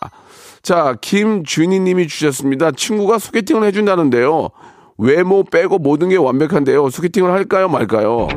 자, 0.61 0.95
김준희 1.01 1.79
님이 1.79 2.07
주셨습니다. 2.07 2.71
친구가 2.71 3.19
소개팅을 3.19 3.63
해준다는데요. 3.67 4.49
외모 4.97 5.43
빼고 5.43 5.77
모든 5.79 6.09
게 6.09 6.15
완벽한데요. 6.15 6.89
소개팅을 6.89 7.31
할까요, 7.31 7.67
말까요? 7.69 8.27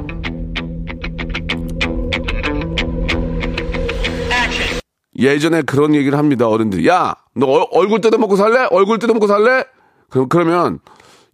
예전에 5.18 5.62
그런 5.62 5.94
얘기를 5.94 6.16
합니다. 6.16 6.48
어른들이. 6.48 6.87
야, 6.88 7.14
너 7.34 7.46
얼- 7.46 7.66
얼굴 7.72 8.00
뜯어먹고 8.00 8.37
살래? 8.37 8.68
얼굴 8.70 8.98
뜯어먹고 8.98 9.26
살래? 9.26 9.64
그럼, 10.10 10.28
그러면 10.28 10.78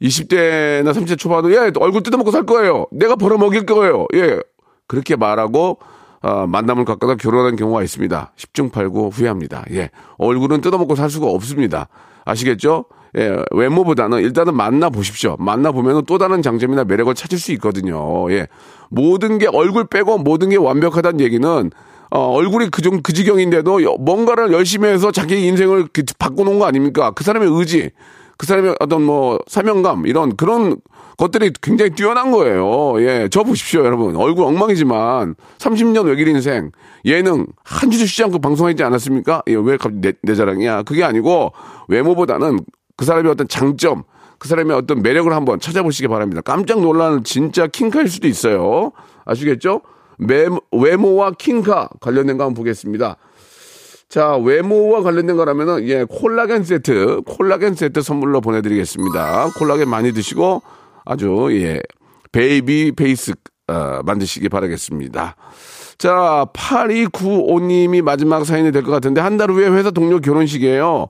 20대나 0.00 0.92
30대 0.92 1.18
초반은 1.18 1.50
예, 1.52 1.70
얼굴 1.78 2.02
뜯어먹고 2.02 2.30
살 2.30 2.46
거예요. 2.46 2.86
내가 2.92 3.16
벌어먹일 3.16 3.66
거예요. 3.66 4.06
예. 4.14 4.38
그렇게 4.86 5.16
말하고 5.16 5.78
아, 6.26 6.46
만남을 6.46 6.86
갖다가 6.86 7.16
결혼한 7.16 7.54
경우가 7.54 7.82
있습니다. 7.82 8.32
10중 8.34 8.72
8구 8.72 9.12
후회합니다. 9.12 9.62
예. 9.72 9.90
얼굴은 10.16 10.62
뜯어먹고 10.62 10.94
살 10.96 11.10
수가 11.10 11.26
없습니다. 11.26 11.88
아시겠죠? 12.24 12.86
예, 13.18 13.36
외모보다는 13.50 14.20
일단은 14.22 14.54
만나 14.56 14.88
보십시오. 14.88 15.36
만나 15.38 15.70
보면 15.70 16.06
또 16.06 16.16
다른 16.16 16.40
장점이나 16.40 16.84
매력을 16.84 17.14
찾을 17.14 17.36
수 17.36 17.52
있거든요. 17.52 18.30
예. 18.32 18.46
모든 18.88 19.36
게 19.36 19.48
얼굴 19.52 19.84
빼고 19.86 20.16
모든 20.16 20.48
게 20.48 20.56
완벽하다는 20.56 21.20
얘기는 21.20 21.70
어, 22.10 22.18
얼굴이 22.32 22.70
그, 22.70 22.80
정, 22.80 23.02
그 23.02 23.12
지경인데도 23.12 23.82
여- 23.82 23.96
뭔가를 23.98 24.50
열심히 24.52 24.88
해서 24.88 25.10
자기 25.12 25.44
인생을 25.46 25.88
그- 25.92 26.04
바꿔놓은 26.18 26.58
거 26.58 26.64
아닙니까? 26.64 27.10
그 27.10 27.22
사람의 27.22 27.50
의지, 27.52 27.90
그 28.36 28.46
사람의 28.46 28.76
어떤 28.80 29.02
뭐 29.02 29.38
사명감, 29.46 30.06
이런 30.06 30.36
그런 30.36 30.76
것들이 31.16 31.52
굉장히 31.62 31.92
뛰어난 31.92 32.32
거예요. 32.32 33.00
예, 33.00 33.28
저 33.30 33.44
보십시오, 33.44 33.84
여러분. 33.84 34.16
얼굴 34.16 34.44
엉망이지만 34.46 35.36
30년 35.58 36.06
외길 36.06 36.28
인생, 36.28 36.72
예능 37.04 37.46
한 37.62 37.90
주도 37.90 38.04
쉬지 38.04 38.24
않고 38.24 38.40
방송하지 38.40 38.82
않았습니까? 38.82 39.42
예, 39.48 39.54
왜 39.54 39.76
갑자기 39.76 40.00
내, 40.00 40.12
내 40.22 40.34
자랑이야? 40.34 40.82
그게 40.82 41.04
아니고 41.04 41.52
외모보다는 41.88 42.58
그 42.96 43.04
사람의 43.04 43.30
어떤 43.30 43.46
장점, 43.46 44.02
그 44.38 44.48
사람의 44.48 44.76
어떤 44.76 45.02
매력을 45.02 45.32
한번 45.32 45.60
찾아보시기 45.60 46.08
바랍니다. 46.08 46.40
깜짝 46.40 46.80
놀라는 46.80 47.24
진짜 47.24 47.66
킹카일 47.66 48.08
수도 48.08 48.26
있어요. 48.26 48.90
아시겠죠? 49.24 49.82
매, 50.18 50.46
외모와 50.72 51.32
킹카 51.32 51.88
관련된 52.00 52.36
거 52.36 52.44
한번 52.44 52.54
보겠습니다. 52.54 53.16
자, 54.14 54.36
외모와 54.36 55.02
관련된 55.02 55.36
거라면은, 55.36 55.88
예, 55.88 56.04
콜라겐 56.04 56.62
세트, 56.62 57.22
콜라겐 57.26 57.74
세트 57.74 58.00
선물로 58.00 58.40
보내드리겠습니다. 58.42 59.48
콜라겐 59.58 59.88
많이 59.90 60.12
드시고, 60.12 60.62
아주, 61.04 61.48
예, 61.50 61.80
baby 62.30 62.92
face, 62.92 63.32
어, 63.66 64.02
만드시기 64.04 64.48
바라겠습니다. 64.50 65.34
자, 65.98 66.46
8295님이 66.52 68.02
마지막 68.02 68.44
사연이 68.46 68.70
될 68.70 68.84
것 68.84 68.92
같은데, 68.92 69.20
한 69.20 69.36
달 69.36 69.50
후에 69.50 69.66
회사 69.68 69.90
동료 69.90 70.20
결혼식이에요. 70.20 71.08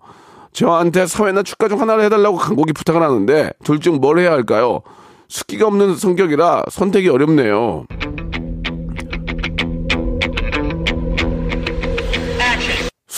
저한테 0.54 1.04
사회나 1.06 1.42
축가 1.42 1.68
중 1.68 1.82
하나를 1.82 2.04
해달라고 2.04 2.38
간곡히 2.38 2.72
부탁을 2.72 3.02
하는데, 3.02 3.50
둘 3.64 3.80
중 3.80 3.96
뭘 4.00 4.18
해야 4.18 4.32
할까요? 4.32 4.80
숙기가 5.28 5.66
없는 5.66 5.96
성격이라 5.96 6.64
선택이 6.70 7.10
어렵네요. 7.10 7.84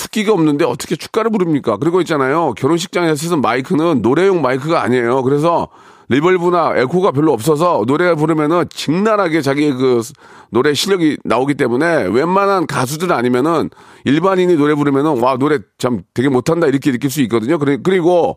숙기가 0.06 0.32
없는데 0.32 0.64
어떻게 0.64 0.96
축가를 0.96 1.30
부릅니까? 1.30 1.76
그리고 1.78 2.00
있잖아요. 2.00 2.52
결혼식장에서 2.54 3.14
쓰는 3.16 3.40
마이크는 3.40 4.02
노래용 4.02 4.40
마이크가 4.42 4.82
아니에요. 4.82 5.22
그래서 5.22 5.68
리벌브나 6.08 6.75
에코가 6.76 7.10
별로 7.10 7.32
없어서 7.32 7.82
노래 7.86 8.14
부르면은 8.14 8.66
직난하게 8.70 9.40
자기 9.42 9.72
그 9.72 10.02
노래 10.50 10.72
실력이 10.72 11.18
나오기 11.25 11.54
때문에 11.54 12.04
웬만한 12.04 12.66
가수들 12.68 13.12
아니면은 13.12 13.70
일반인이 14.04 14.54
노래 14.56 14.75
부르면은 14.75 15.20
와 15.20 15.36
노래 15.36 15.58
참 15.78 16.02
되게 16.14 16.28
못한다 16.28 16.68
이렇게 16.68 16.92
느낄 16.92 17.10
수 17.10 17.20
있거든요. 17.22 17.58
그리- 17.58 17.82
그리고 17.82 18.36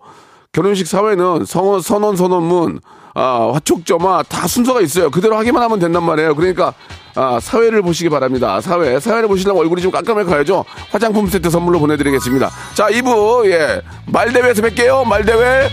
결혼식 0.52 0.88
사회는 0.88 1.46
성원, 1.46 1.82
선원, 1.82 2.16
선언문, 2.16 2.80
아, 3.14 3.52
화촉점화 3.54 4.24
다 4.24 4.48
순서가 4.48 4.82
있어요. 4.82 5.12
그대로 5.12 5.38
하기만 5.38 5.62
하면 5.62 5.78
된단 5.78 6.04
말이에요. 6.04 6.34
그러니까, 6.34 6.74
아, 7.16 7.40
사회를 7.42 7.82
보시기 7.82 8.10
바랍니다. 8.10 8.62
사회. 8.62 9.00
사회를 9.00 9.28
보시려면 9.28 9.62
얼굴이 9.62 9.82
좀 9.82 9.92
깜깜해 9.92 10.24
가야죠. 10.24 10.64
화장품 10.92 11.28
세트 11.28 11.50
선물로 11.50 11.80
보내드리겠습니다. 11.80 12.50
자, 12.74 12.88
2부, 12.88 13.50
예. 13.52 13.82
말대회에서 14.06 14.62
뵐게요. 14.62 15.06
말대회. 15.08 15.70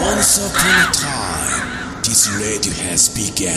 Once 0.00 0.38
upon 0.38 0.70
a 0.70 0.92
time, 0.92 2.02
this 2.02 2.28
radio 2.38 2.72
has 2.72 3.08
begun. 3.08 3.56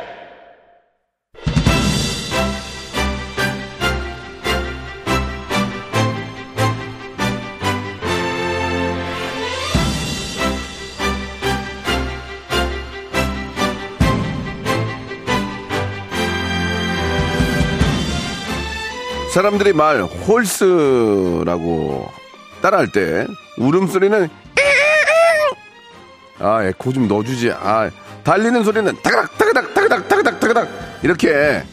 사람들이 19.33 19.73
말 19.73 20.01
홀스라고 20.03 22.09
따라할 22.61 22.91
때 22.91 23.25
울음소리는 23.57 24.29
아 26.39 26.63
에코 26.63 26.91
좀 26.91 27.07
넣어주지. 27.07 27.51
아 27.51 27.89
달리는 28.23 28.63
소리는 28.63 28.95
타그닥 29.03 29.37
타그닥 29.37 29.73
타그닥 29.73 30.09
타그닥 30.09 30.39
타그닥. 30.39 30.67
이렇게 31.03 31.63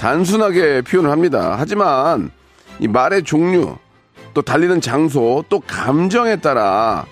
단순하게 0.00 0.82
표현을 0.82 1.10
합니다. 1.10 1.56
하지만 1.58 2.30
이 2.78 2.88
말의 2.88 3.24
종류 3.24 3.76
또 4.32 4.42
달리는 4.42 4.80
장소 4.80 5.44
또 5.48 5.60
감정에 5.60 6.36
따라 6.36 7.04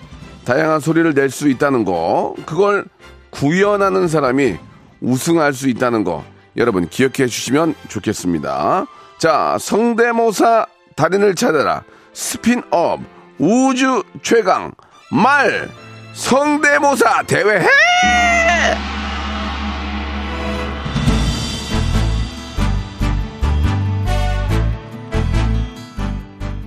다양한 0.45 0.79
소리를 0.79 1.13
낼 1.13 1.29
수 1.29 1.49
있다는 1.49 1.85
거 1.85 2.33
그걸 2.45 2.85
구현하는 3.29 4.07
사람이 4.07 4.57
우승할 5.01 5.53
수 5.53 5.69
있다는 5.69 6.03
거 6.03 6.23
여러분 6.57 6.87
기억해 6.89 7.27
주시면 7.27 7.75
좋겠습니다. 7.89 8.87
자 9.21 9.55
성대모사 9.59 10.65
달인을 10.95 11.35
찾아라 11.35 11.83
스핀업 12.11 13.01
우주 13.37 14.01
최강 14.23 14.73
말 15.11 15.69
성대모사 16.13 17.21
대회 17.27 17.59
해 17.59 17.67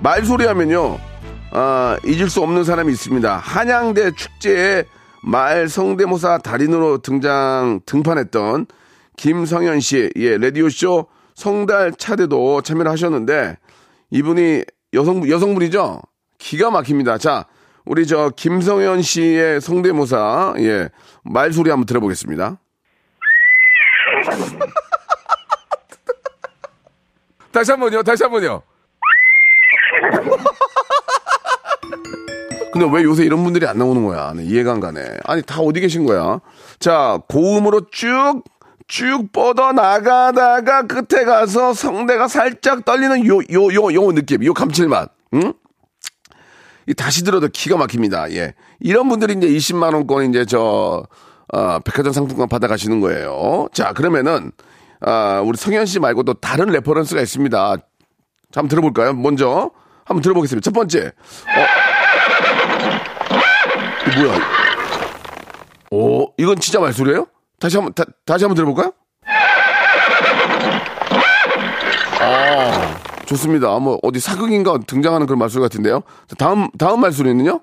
말소리 0.01 0.47
하면요, 0.47 0.99
아, 1.51 1.99
잊을 2.05 2.31
수 2.31 2.41
없는 2.41 2.63
사람이 2.63 2.93
있습니다. 2.93 3.37
한양대 3.37 4.13
축제에 4.13 4.85
말 5.25 5.69
성대모사 5.69 6.39
달인으로 6.39 6.99
등장, 6.99 7.81
등판했던 7.85 8.67
김성현 9.17 9.81
씨, 9.81 10.13
예, 10.15 10.39
라디오쇼 10.39 11.14
성달 11.35 11.93
차대도 11.93 12.63
참여를 12.63 12.91
하셨는데, 12.91 13.59
이분이 14.11 14.65
여성, 14.95 15.29
여성분이죠? 15.29 16.01
기가 16.39 16.71
막힙니다. 16.71 17.19
자, 17.19 17.47
우리 17.85 18.07
저 18.07 18.31
김성현 18.35 19.03
씨의 19.03 19.61
성대모사, 19.61 20.55
예, 20.59 20.89
말소리 21.23 21.69
한번 21.71 21.87
들어보겠습니다. 21.87 22.59
다시 27.53 27.71
한 27.71 27.79
번요, 27.81 28.03
다시 28.03 28.23
한 28.25 28.33
번요. 28.33 28.63
근데 32.73 32.89
왜 32.93 33.05
요새 33.05 33.25
이런 33.25 33.45
분들이 33.45 33.67
안 33.69 33.79
나오는 33.79 34.05
거야? 34.05 34.33
네, 34.35 34.43
이해가 34.43 34.73
안 34.73 34.81
가네. 34.81 35.19
아니, 35.25 35.43
다 35.43 35.61
어디 35.61 35.79
계신 35.81 36.05
거야? 36.07 36.41
자, 36.81 37.21
고음으로 37.29 37.83
쭉, 37.93 38.43
쭉 38.87 39.33
뻗어 39.33 39.73
나가다가 39.73 40.83
끝에 40.83 41.25
가서 41.25 41.73
성대가 41.75 42.29
살짝 42.29 42.85
떨리는 42.85 43.27
요, 43.27 43.39
요, 43.51 43.75
요, 43.75 43.93
요 43.95 44.13
느낌, 44.13 44.45
요 44.45 44.53
감칠맛. 44.53 45.11
응? 45.35 45.53
이 46.87 46.95
다시 46.95 47.25
들어도 47.25 47.49
기가 47.49 47.77
막힙니다. 47.79 48.31
예. 48.33 48.55
이런 48.81 49.09
분들이 49.09 49.33
이제 49.35 49.49
20만원권 49.49 50.29
이제 50.29 50.45
저, 50.45 51.03
어, 51.53 51.79
백화점 51.81 52.13
상품권 52.13 52.49
받아가시는 52.49 53.01
거예요. 53.01 53.69
자, 53.73 53.95
그러면은, 53.95 54.53
아, 55.01 55.41
우리 55.45 55.57
성현 55.57 55.87
씨 55.87 55.99
말고 55.99 56.25
또 56.25 56.35
다른 56.35 56.67
reference가 56.67 57.23
있습니다. 57.23 57.77
자, 57.77 57.81
한번 58.53 58.69
들어볼까요? 58.69 59.15
먼저 59.15 59.71
한번 60.05 60.21
들어보겠습니다. 60.23 60.63
첫 60.63 60.75
번째. 60.75 61.07
어. 61.07 61.67
이거 64.11 64.21
뭐야? 64.23 64.39
오, 65.91 66.33
이건 66.37 66.61
진짜 66.61 66.81
말소리예요? 66.81 67.27
다시 67.65 67.79
한번 67.79 67.95
다, 67.95 68.05
다시 68.27 68.45
한번 68.45 68.57
들어볼까요? 68.57 68.93
아, 72.21 72.95
좋습니다. 73.25 73.79
뭐 73.79 73.99
어디 74.03 74.21
사극인가 74.21 74.81
등장하는 74.87 75.27
그런 75.27 75.39
말소리 75.39 75.63
같은데요. 75.63 76.03
자, 76.29 76.37
다음 76.37 76.69
다음 76.79 77.01
말소리는요? 77.01 77.63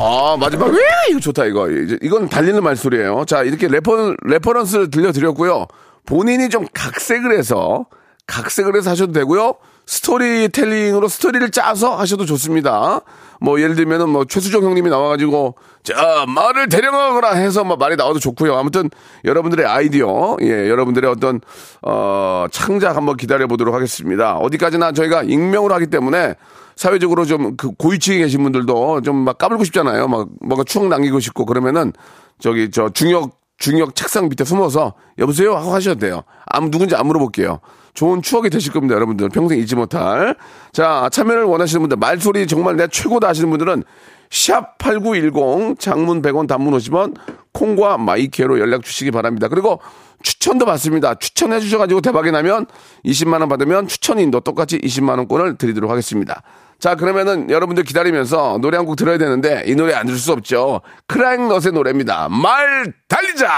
아, 0.00 0.36
마지막, 0.40 0.66
왜? 0.66 0.80
이거 1.10 1.20
좋다, 1.20 1.44
이거. 1.44 1.70
이제, 1.70 1.96
이건 2.02 2.28
달리는 2.28 2.60
말소리예요 2.60 3.26
자, 3.26 3.44
이렇게 3.44 3.68
refer, 3.68 4.16
reference를 4.24 4.90
들려드렸고요. 4.90 5.68
본인이 6.04 6.48
좀 6.48 6.66
각색을 6.74 7.38
해서, 7.38 7.86
각색을 8.26 8.74
해서 8.74 8.90
하셔도 8.90 9.12
되고요. 9.12 9.54
스토리텔링으로 9.86 11.08
스토리를 11.08 11.50
짜서 11.50 11.96
하셔도 11.96 12.24
좋습니다. 12.26 13.00
뭐, 13.40 13.60
예를 13.60 13.74
들면은 13.74 14.08
뭐, 14.08 14.24
최수정 14.24 14.62
형님이 14.64 14.88
나와가지고, 14.90 15.56
자, 15.82 16.24
말을 16.26 16.68
대령하거라 16.68 17.32
해서 17.34 17.64
뭐 17.64 17.76
말이 17.76 17.96
나와도 17.96 18.18
좋고요. 18.18 18.54
아무튼, 18.56 18.88
여러분들의 19.24 19.66
아이디어, 19.66 20.36
예, 20.40 20.68
여러분들의 20.70 21.10
어떤, 21.10 21.40
어, 21.82 22.46
창작 22.50 22.96
한번 22.96 23.16
기다려 23.16 23.46
보도록 23.46 23.74
하겠습니다. 23.74 24.36
어디까지나 24.36 24.92
저희가 24.92 25.24
익명으로 25.24 25.74
하기 25.74 25.88
때문에, 25.88 26.34
사회적으로 26.76 27.24
좀 27.24 27.56
그 27.56 27.70
고위층에 27.78 28.18
계신 28.18 28.42
분들도 28.42 29.02
좀 29.02 29.24
막 29.24 29.38
까불고 29.38 29.62
싶잖아요. 29.64 30.08
막 30.08 30.28
뭔가 30.40 30.64
추억 30.64 30.88
남기고 30.88 31.20
싶고 31.20 31.46
그러면은 31.46 31.92
저기 32.40 32.68
저 32.72 32.88
중역 32.88 33.38
중역 33.58 33.94
책상 33.94 34.28
밑에 34.28 34.42
숨어서 34.42 34.94
여보세요 35.20 35.54
하고 35.54 35.72
하셔도 35.72 36.00
돼요. 36.00 36.22
아무 36.46 36.70
누군지 36.70 36.96
안 36.96 37.06
물어볼게요. 37.06 37.60
좋은 37.94 38.22
추억이 38.22 38.50
되실 38.50 38.72
겁니다, 38.72 38.94
여러분들. 38.96 39.28
평생 39.28 39.58
잊지 39.58 39.76
못할. 39.76 40.34
자, 40.72 41.08
참여를 41.12 41.44
원하시는 41.44 41.80
분들, 41.80 41.96
말소리 41.96 42.46
정말 42.46 42.76
내 42.76 42.88
최고다 42.88 43.28
하시는 43.28 43.48
분들은 43.48 43.84
샵8910 44.30 45.78
장문 45.78 46.20
100원 46.22 46.48
단문 46.48 46.74
50원 46.76 47.14
콩과 47.52 47.98
마이케로 47.98 48.58
연락 48.58 48.82
주시기 48.82 49.10
바랍니다. 49.12 49.46
그리고 49.48 49.80
추천도 50.22 50.66
받습니다. 50.66 51.14
추천해 51.14 51.60
주셔가지고 51.60 52.00
대박이 52.00 52.32
나면 52.32 52.66
20만원 53.04 53.48
받으면 53.48 53.86
추천인도 53.86 54.40
똑같이 54.40 54.78
20만원권을 54.78 55.58
드리도록 55.58 55.90
하겠습니다. 55.90 56.42
자, 56.80 56.96
그러면은 56.96 57.48
여러분들 57.50 57.84
기다리면서 57.84 58.58
노래 58.60 58.76
한 58.76 58.84
곡 58.86 58.96
들어야 58.96 59.18
되는데 59.18 59.62
이 59.66 59.74
노래 59.76 59.94
안 59.94 60.06
들을 60.06 60.18
수 60.18 60.32
없죠. 60.32 60.80
크라잉넛의 61.06 61.72
노래입니다. 61.72 62.28
말 62.28 62.92
달리자! 63.08 63.48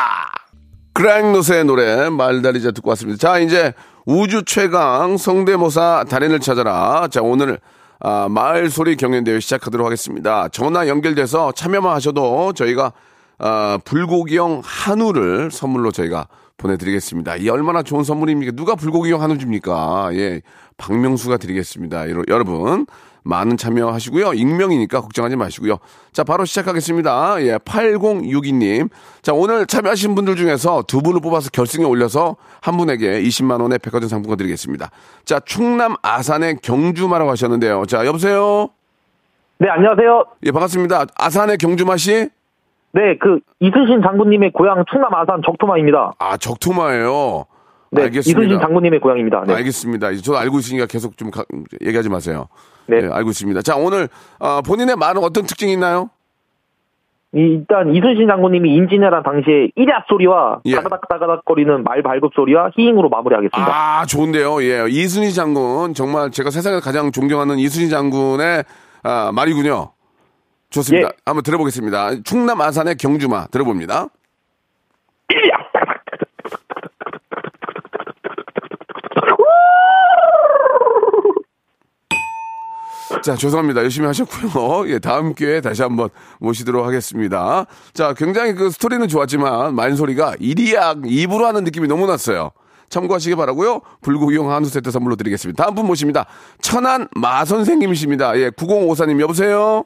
크라잉넛의 0.93 1.65
노래 1.65 2.11
말 2.11 2.43
달리자 2.43 2.73
듣고 2.73 2.91
왔습니다. 2.91 3.19
자, 3.19 3.39
이제 3.39 3.73
우주 4.07 4.45
최강 4.45 5.17
성대모사 5.17 6.05
달인을 6.09 6.39
찾아라. 6.39 7.09
자, 7.11 7.23
오늘 7.23 7.59
아, 7.99 8.29
마을 8.31 8.71
소리 8.71 8.95
경연대회 8.95 9.41
시작하도록 9.41 9.85
하겠습니다. 9.85 10.49
전화 10.49 10.87
연결돼서 10.87 11.51
참여만 11.53 11.93
하셔도 11.97 12.53
저희가 12.53 12.93
아, 13.39 13.79
불고기형 13.85 14.63
한우를 14.65 15.51
선물로 15.51 15.91
저희가 15.91 16.29
보내드리겠습니다. 16.57 17.37
이 17.37 17.49
얼마나 17.49 17.83
좋은 17.83 18.05
선물입니까? 18.05 18.53
누가 18.53 18.77
불고기형 18.77 19.21
한우 19.23 19.39
줍니까? 19.39 20.11
예, 20.13 20.41
박명수가 20.79 21.37
드리겠습니다. 21.39 22.09
여러- 22.09 22.23
여러분 22.29 22.87
많은 23.27 23.57
참여하시고요. 23.57 24.35
익명이니까 24.35 25.01
걱정하지 25.01 25.37
마시고요. 25.37 25.79
자, 26.13 26.25
바로 26.25 26.45
시작하겠습니다. 26.45 27.43
예, 27.43 27.59
8062님. 27.59 28.89
자, 29.21 29.33
오늘 29.35 29.67
참여하신 29.67 30.15
분들 30.15 30.37
중에서 30.37 30.85
두 30.87 31.03
분을 31.03 31.21
뽑아서 31.21 31.51
결승에 31.51 31.85
올려서 31.85 32.37
한 32.63 32.77
분에게 32.77 33.21
20만 33.23 33.61
원의 33.61 33.81
백화점 33.81 34.09
상품권 34.09 34.39
드리겠습니다. 34.39 34.91
자, 35.25 35.41
충남 35.41 35.95
아산의 36.03 36.59
경주마라고 36.63 37.31
하셨는데요. 37.33 37.85
자, 37.87 38.07
여보세요. 38.07 38.69
네, 39.59 39.69
안녕하세요. 39.69 40.25
예, 40.45 40.53
반갑습니다. 40.53 41.07
아산의 41.19 41.59
경주마 41.59 41.97
씨. 41.97 42.29
네, 42.93 43.19
그 43.21 43.41
이순신 43.61 44.03
장군님의 44.03 44.53
고향 44.53 44.85
충남 44.91 45.13
아산 45.15 45.43
적토마입니다. 45.45 46.13
아, 46.19 46.37
적토마예요. 46.37 47.47
네, 47.97 48.03
알겠습니다. 48.05 48.41
이순신 48.41 48.61
장군님의 48.61 49.01
고향입니다. 49.01 49.45
네. 49.47 49.55
알겠습니다. 49.55 50.15
저도 50.17 50.39
알고 50.39 50.59
있으니까 50.61 50.87
계속 50.87 51.17
좀 51.17 51.31
가- 51.31 51.45
얘기하지 51.85 52.09
마세요. 52.09 52.49
네. 52.87 52.99
예, 53.03 53.09
알고 53.11 53.31
있습니다. 53.31 53.63
자, 53.63 53.77
오늘 53.77 54.09
아, 54.39 54.63
본인의 54.65 54.97
말은 54.97 55.23
어떤 55.23 55.45
특징이 55.47 55.73
있나요? 55.73 56.11
이- 57.35 57.39
일단 57.41 57.95
이순신 57.95 58.29
장군님이 58.29 58.75
임진왜란 58.77 59.23
당시에 59.23 59.71
일야 59.75 60.05
소리와 60.09 60.61
예. 60.67 60.77
다가닥다가닥거리는 60.77 61.83
말 61.83 62.03
발굽 62.03 62.33
소리와 62.35 62.71
히잉으로 62.77 63.09
마무리하겠습니다. 63.09 64.01
아, 64.01 64.07
좋은데요. 64.07 64.63
예. 64.63 64.87
이순희 64.89 65.33
장군 65.35 65.93
정말 65.93 66.31
제가 66.31 66.51
세상에서 66.51 66.81
가장 66.81 67.11
존경하는 67.13 67.59
이순희 67.59 67.91
장군의 67.91 68.65
아, 69.03 69.33
말이군요. 69.35 69.91
좋습니다. 70.71 71.09
예. 71.09 71.13
한번 71.25 71.43
들어보겠습니다. 71.43 72.23
충남 72.25 72.61
아산의 72.61 72.97
경주마 72.97 73.49
들어봅니다. 73.49 74.07
자, 83.23 83.35
죄송합니다. 83.35 83.83
열심히 83.83 84.07
하셨고요. 84.07 84.89
예, 84.93 84.99
다음 84.99 85.35
기회에 85.35 85.61
다시 85.61 85.83
한번 85.83 86.11
모시도록 86.39 86.87
하겠습니다. 86.87 87.67
자, 87.93 88.15
굉장히 88.15 88.55
그 88.55 88.71
스토리는 88.71 89.07
좋았지만 89.09 89.75
말소리가 89.75 90.35
일이약 90.39 91.03
입으로 91.07 91.47
하는 91.47 91.65
느낌이 91.65 91.89
너무 91.89 92.07
났어요. 92.07 92.51
참고하시기 92.89 93.35
바라고요. 93.35 93.81
불고기용 94.01 94.53
한우 94.53 94.67
세트 94.67 94.91
선물로 94.91 95.17
드리겠습니다. 95.17 95.63
다음 95.63 95.75
분 95.75 95.87
모십니다. 95.87 96.27
천안 96.61 97.09
마 97.17 97.45
선생님이십니다. 97.45 98.39
예, 98.39 98.51
9054님 98.51 99.21
여보세요. 99.21 99.85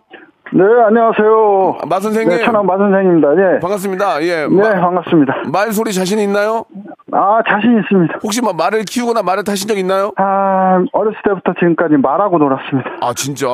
네, 0.53 0.65
안녕하세요. 0.65 1.79
아, 1.81 1.87
마 1.87 2.01
선생님. 2.01 2.37
네, 2.37 2.45
천안 2.45 2.67
마 2.67 2.77
선생입니다. 2.77 3.29
예. 3.37 3.59
반갑습니다. 3.61 4.23
예. 4.23 4.47
네, 4.49 4.49
마- 4.49 4.81
반갑습니다. 4.81 5.35
말 5.53 5.71
소리 5.73 5.93
자신 5.93 6.19
있나요? 6.19 6.65
아, 7.13 7.41
자신 7.49 7.79
있습니다. 7.79 8.19
혹시 8.23 8.41
뭐 8.43 8.53
말을 8.53 8.83
키우거나 8.83 9.23
말을 9.23 9.45
타신 9.45 9.69
적 9.69 9.79
있나요? 9.79 10.11
아, 10.17 10.83
어렸을 10.93 11.19
때부터 11.25 11.53
지금까지 11.55 11.97
말하고 11.99 12.39
놀았습니다. 12.39 12.91
아, 13.01 13.13
진짜? 13.15 13.47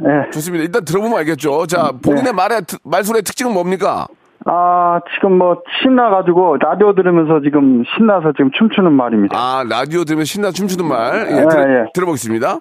네. 0.00 0.30
좋습니다. 0.32 0.64
일단 0.64 0.84
들어보면 0.86 1.18
알겠죠. 1.18 1.66
자, 1.66 1.92
본인의 2.02 2.32
말의, 2.32 2.62
특- 2.66 2.80
말소리의 2.82 3.22
특징은 3.24 3.52
뭡니까? 3.52 4.06
아, 4.46 5.00
지금 5.14 5.36
뭐 5.36 5.60
신나가지고 5.82 6.56
라디오 6.60 6.94
들으면서 6.94 7.40
지금 7.44 7.84
신나서 7.94 8.32
지금 8.32 8.50
춤추는 8.52 8.90
말입니다. 8.92 9.36
아, 9.38 9.64
라디오 9.68 10.04
들으면 10.04 10.24
신나 10.24 10.50
춤추는 10.50 10.86
말. 10.88 11.26
예, 11.30 11.36
예, 11.42 11.46
들, 11.46 11.84
예. 11.86 11.90
들어보겠습니다. 11.92 12.60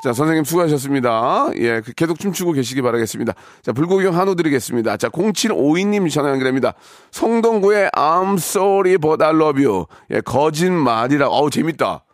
자, 0.00 0.12
선생님 0.12 0.44
수고하셨습니다. 0.44 1.48
예, 1.56 1.80
그 1.80 1.92
계속 1.92 2.20
춤추고 2.20 2.52
계시기 2.52 2.82
바라겠습니다. 2.82 3.32
자, 3.62 3.72
불고기용 3.72 4.16
한우 4.16 4.36
드리겠습니다. 4.36 4.96
자, 4.96 5.08
0752님 5.08 6.08
전화 6.10 6.30
연결합니다. 6.30 6.74
성동구의 7.10 7.90
I'm 7.96 8.34
sorry 8.38 8.96
but 8.96 9.22
I 9.22 9.30
love 9.34 9.64
you. 9.64 9.86
예, 10.12 10.20
거짓말이라, 10.20 11.28
어우, 11.28 11.50
재밌다. 11.50 12.04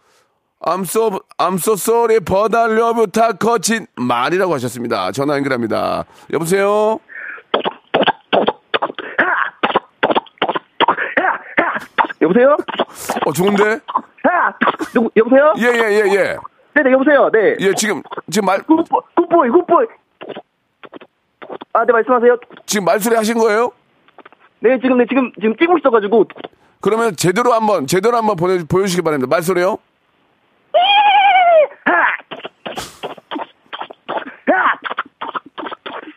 I'm 0.67 0.83
so, 0.85 1.21
I'm 1.37 1.57
so 1.57 1.75
sorry 1.75 2.21
but 2.21 2.57
I 2.57 2.73
love 2.73 2.97
you. 2.97 3.07
다 3.07 3.33
거짓말이라고 3.33 4.55
하셨습니다. 4.55 5.13
전화 5.13 5.37
연결합니다. 5.37 6.07
여보세요? 6.33 7.01
여보세요? 12.25 12.57
어, 13.27 13.33
좋은데? 13.33 13.65
야! 13.73 14.55
누구, 14.95 15.11
여보세요? 15.17 15.53
예, 15.59 15.65
예, 15.65 15.93
예, 15.93 16.15
예. 16.15 16.37
네네, 16.75 16.93
여보세요? 16.93 17.31
네. 17.33 17.57
예, 17.61 17.75
지금, 17.75 18.03
지금 18.31 18.47
말, 18.47 18.61
good 18.63 18.82
boy, 18.82 19.01
good 19.15 19.33
boy, 19.33 19.51
good 19.51 19.69
boy. 19.69 19.87
아, 21.73 21.85
네, 21.85 21.93
말씀하세요. 21.93 22.37
지금 22.67 22.85
말소리 22.85 23.15
하신 23.17 23.39
거예요? 23.39 23.71
네, 24.61 24.79
지금, 24.81 24.99
네, 24.99 25.05
지금, 25.09 25.31
지금 25.41 25.55
뛰고 25.57 25.79
있어가지고. 25.79 26.27
그러면 26.81 27.15
제대로 27.17 27.53
한 27.53 27.67
번, 27.67 27.87
제대로 27.87 28.17
한번 28.17 28.37
보내, 28.37 28.59
보여주시기 28.65 29.03
바랍니다. 29.03 29.29
말소리요? 29.31 29.79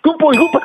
good 0.03 0.20
boy, 0.20 0.37
good 0.37 0.49
boy. 0.49 0.61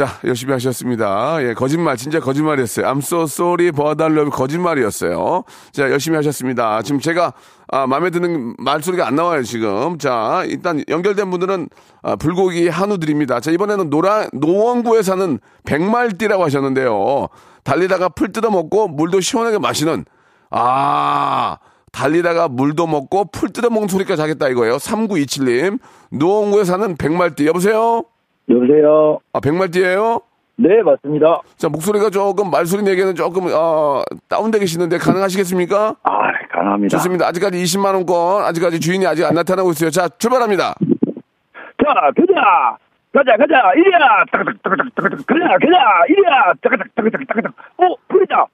자, 0.00 0.18
열심히 0.24 0.54
하셨습니다. 0.54 1.36
예, 1.42 1.52
거짓말, 1.52 1.98
진짜 1.98 2.20
거짓말이었어요. 2.20 2.86
I'm 2.86 3.00
so 3.00 3.24
sorry, 3.24 3.70
but 3.70 4.02
I 4.02 4.10
love. 4.10 4.30
거짓말이었어요. 4.30 5.44
자, 5.72 5.90
열심히 5.90 6.16
하셨습니다. 6.16 6.80
지금 6.80 7.00
제가, 7.00 7.34
아, 7.68 7.86
마음에 7.86 8.08
드는 8.08 8.54
말소리가 8.56 9.06
안 9.06 9.14
나와요, 9.16 9.42
지금. 9.42 9.98
자, 9.98 10.42
일단 10.46 10.82
연결된 10.88 11.30
분들은, 11.30 11.68
아, 12.02 12.16
불고기 12.16 12.68
한우 12.68 12.96
드립니다. 12.96 13.40
자, 13.40 13.50
이번에는 13.50 13.90
노라, 13.90 14.28
노원구에 14.32 15.02
사는 15.02 15.38
백말띠라고 15.66 16.44
하셨는데요. 16.44 17.28
달리다가 17.62 18.08
풀 18.08 18.32
뜯어 18.32 18.50
먹고 18.50 18.88
물도 18.88 19.20
시원하게 19.20 19.58
마시는, 19.58 20.06
아, 20.50 21.58
달리다가 21.92 22.48
물도 22.48 22.86
먹고 22.86 23.26
풀 23.32 23.52
뜯어 23.52 23.68
먹는 23.68 23.88
소리까지 23.88 24.22
하겠다 24.22 24.48
이거예요. 24.48 24.78
3927님. 24.78 25.78
노원구에 26.10 26.64
사는 26.64 26.96
백말띠. 26.96 27.46
여보세요? 27.46 28.04
여보세요? 28.50 29.20
아, 29.32 29.40
백말띠예요 29.40 30.20
네, 30.56 30.82
맞습니다. 30.82 31.40
자, 31.56 31.70
목소리가 31.70 32.10
조금 32.10 32.50
말소리 32.50 32.82
내기에는 32.82 33.14
조금 33.14 33.46
어, 33.50 34.02
다운돼 34.28 34.58
계시는데 34.58 34.98
가능하시겠습니까? 34.98 35.96
아, 36.02 36.18
가능합니다. 36.52 36.98
좋습니다. 36.98 37.26
아직까지 37.28 37.56
20만 37.62 37.94
원권 37.94 38.44
아직까지 38.44 38.78
주인이 38.78 39.06
아직 39.06 39.24
안 39.24 39.34
나타나고 39.34 39.70
있어요. 39.70 39.88
자, 39.88 40.06
출발합니다. 40.18 40.74
자, 41.82 41.94
가자! 41.94 42.76
가자, 43.12 43.36
가자! 43.38 43.72
이리야! 43.74 44.24
따가닥따가닥따가닥. 44.30 45.26
가자, 45.26 45.46
가자! 45.48 46.04
이리야! 46.10 46.52
따가닥따가닥따가닥. 46.62 47.52
어, 47.78 47.94
풀리다! 48.08 48.46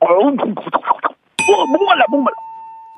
어우, 0.00 0.36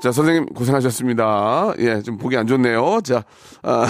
자, 0.03 0.11
선생님 0.11 0.47
고생하셨습니다. 0.47 1.75
예, 1.79 2.01
좀 2.01 2.19
보기 2.19 2.37
안 2.37 2.47
좋네요. 2.47 3.01
자, 3.05 3.23
아, 3.63 3.83
하, 3.83 3.87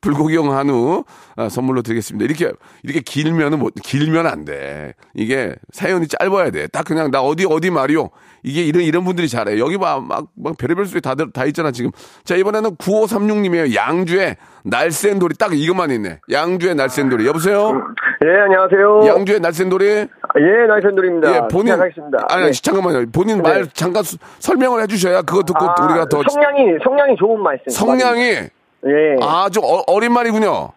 불고기용 0.00 0.52
한우 0.56 1.04
아, 1.36 1.48
선물로 1.48 1.82
드리겠습니다. 1.82 2.24
이렇게 2.24 2.52
이렇게 2.82 3.00
길면은 3.00 3.58
뭐 3.58 3.70
길면 3.82 4.26
안 4.26 4.44
돼. 4.44 4.94
이게 5.14 5.54
사연이 5.72 6.06
짧아야 6.08 6.50
돼. 6.50 6.66
딱 6.68 6.84
그냥 6.84 7.10
나 7.10 7.20
어디 7.20 7.46
어디 7.48 7.70
말이요. 7.70 8.10
이게 8.42 8.62
이런 8.62 8.82
이런 8.82 9.04
분들이 9.04 9.28
잘해. 9.28 9.58
여기 9.58 9.78
봐막막 9.78 10.56
별의별 10.58 10.86
소리 10.86 11.00
다들 11.00 11.30
다 11.32 11.44
있잖아 11.46 11.70
지금. 11.70 11.90
자 12.24 12.34
이번에는 12.36 12.76
9536님이에요. 12.76 13.74
양주에 13.74 14.36
날쌘돌이 14.64 15.34
딱 15.38 15.54
이것만 15.54 15.90
있네. 15.92 16.20
양주의 16.30 16.74
날쌘돌이. 16.74 17.26
여보세요. 17.26 17.82
예, 18.24 18.30
안녕하세요. 18.42 19.06
양주의 19.06 19.40
날쌘돌이. 19.40 19.86
예, 19.86 20.66
날쌘돌입니다. 20.68 21.34
예, 21.34 21.40
본인 21.50 21.74
시작하겠습니다. 21.74 22.26
아니 22.28 22.44
네. 22.46 22.52
잠깐만요. 22.52 23.06
본인 23.12 23.40
말 23.42 23.66
잠깐 23.72 24.02
수- 24.02 24.18
설명을 24.40 24.82
해주셔야 24.82 25.22
그거 25.22 25.42
듣고 25.42 25.64
아, 25.64 25.74
우리가 25.84 26.06
더 26.08 26.22
성량이 26.28 26.78
성량이 26.82 27.16
좋은 27.18 27.40
말씀. 27.42 27.64
성량이 27.68 28.48
예. 28.86 29.16
아주 29.22 29.60
어, 29.60 29.82
어린 29.86 30.12
말이군요. 30.12 30.70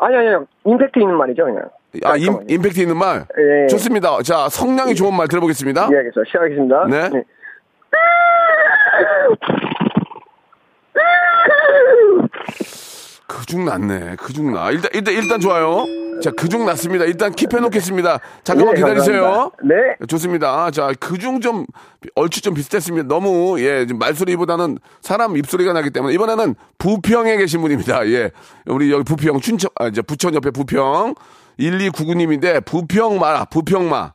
아니 0.00 0.16
아니요. 0.16 0.46
임팩트 0.64 0.98
있는 0.98 1.16
말이죠, 1.16 1.44
그냥. 1.44 1.62
아, 2.04 2.16
임. 2.16 2.38
임팩트 2.48 2.80
있는 2.80 2.96
말? 2.96 3.24
예. 3.38 3.66
좋습니다. 3.68 4.22
자, 4.22 4.48
성량이 4.48 4.94
좋은 4.94 5.14
말 5.14 5.26
들어보겠습니다. 5.28 5.88
예, 5.92 5.96
알겠습니다. 5.96 6.22
시작하겠습니다. 6.28 6.86
네. 6.88 7.24
그중 13.26 13.64
났네. 13.64 14.16
그중 14.16 14.52
나. 14.52 14.70
일단, 14.70 14.90
일단, 14.94 15.14
일단 15.14 15.40
좋아요. 15.40 15.84
자, 16.22 16.30
그중 16.32 16.64
났습니다. 16.66 17.04
일단 17.04 17.32
킵해 17.32 17.60
놓겠습니다. 17.60 18.18
잠깐만 18.44 18.76
예, 18.76 18.80
기다리세요. 18.80 19.22
감사합니다. 19.22 19.56
네. 19.62 20.06
좋습니다. 20.06 20.70
자, 20.70 20.92
그중 20.98 21.40
좀, 21.40 21.64
얼추 22.14 22.42
좀 22.42 22.54
비슷했습니다. 22.54 23.06
너무, 23.08 23.60
예, 23.60 23.86
말소리보다는 23.92 24.78
사람 25.00 25.36
입소리가 25.36 25.72
나기 25.72 25.90
때문에 25.90 26.14
이번에는 26.14 26.54
부평에 26.78 27.36
계신 27.36 27.60
분입니다. 27.60 28.06
예. 28.08 28.30
우리 28.66 28.90
여기 28.92 29.04
부평, 29.04 29.40
춘천, 29.40 29.70
아, 29.76 29.86
이제 29.86 30.02
부천 30.02 30.34
옆에 30.34 30.50
부평. 30.50 31.14
1299님인데, 31.58 32.64
부평마, 32.64 33.44
부평마. 33.46 34.12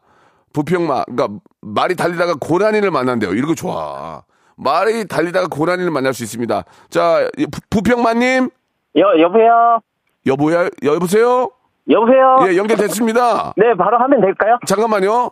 부평마. 0.54 1.06
그러니까 1.06 1.40
말이 1.62 1.96
달리다가 1.96 2.36
고라니를 2.40 2.92
만난대요. 2.92 3.34
이거 3.34 3.56
좋아. 3.56 4.24
말이 4.56 5.06
달리다가 5.08 5.48
고라니를 5.48 5.90
만날 5.90 6.14
수 6.14 6.24
있습니다. 6.24 6.64
자, 6.90 7.28
이 7.38 7.46
부- 7.48 7.60
부평마님. 7.70 8.50
여, 8.98 9.02
여보세요? 9.20 9.80
여보야, 10.28 10.70
여보세요? 10.84 11.50
여보세요? 11.90 12.38
예, 12.48 12.58
연결됐습니다. 12.58 13.54
네, 13.58 13.74
바로 13.76 13.98
하면 14.00 14.22
될까요? 14.22 14.58
잠깐만요. 14.66 15.32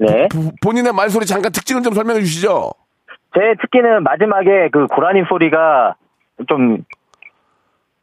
네. 0.00 0.28
부- 0.28 0.50
본인의 0.62 0.92
말소리 0.92 1.26
잠깐 1.26 1.52
특징을 1.52 1.82
좀 1.82 1.94
설명해 1.94 2.20
주시죠. 2.20 2.70
제 3.34 3.40
특기는 3.60 4.02
마지막에 4.02 4.68
그 4.72 4.86
고라니 4.88 5.22
소리가 5.28 5.94
좀, 6.48 6.78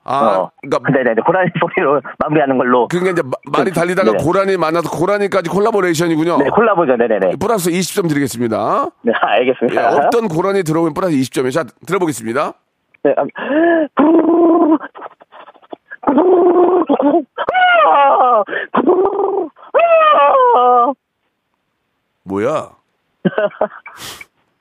아, 0.05 0.25
어, 0.25 0.51
그러니까 0.62 0.91
네네네, 0.91 1.21
고라니 1.25 1.51
소리로 1.59 2.01
마무리하는 2.19 2.57
걸로. 2.57 2.88
그러니까 2.88 3.12
이제 3.12 3.21
마- 3.23 3.57
말이 3.59 3.71
달리다가 3.71 4.12
네. 4.13 4.17
고라니 4.23 4.55
만나서 4.57 4.89
고라니까지 4.89 5.49
콜라보레이션이군요. 5.49 6.38
네, 6.38 6.49
콜라보죠, 6.49 6.95
네네네. 6.95 7.31
플러스 7.39 7.69
20점 7.69 8.07
드리겠습니다. 8.07 8.88
네, 9.01 9.12
예, 9.12 9.13
알겠습니다. 9.19 9.97
없던 10.05 10.29
고라니 10.29 10.63
들어오면 10.63 10.93
플러스 10.93 11.15
20점이에요. 11.17 11.51
자, 11.51 11.63
들어보겠습니다. 11.85 12.53
네, 13.03 13.15
음, 13.19 14.77
뭐야? 22.24 22.69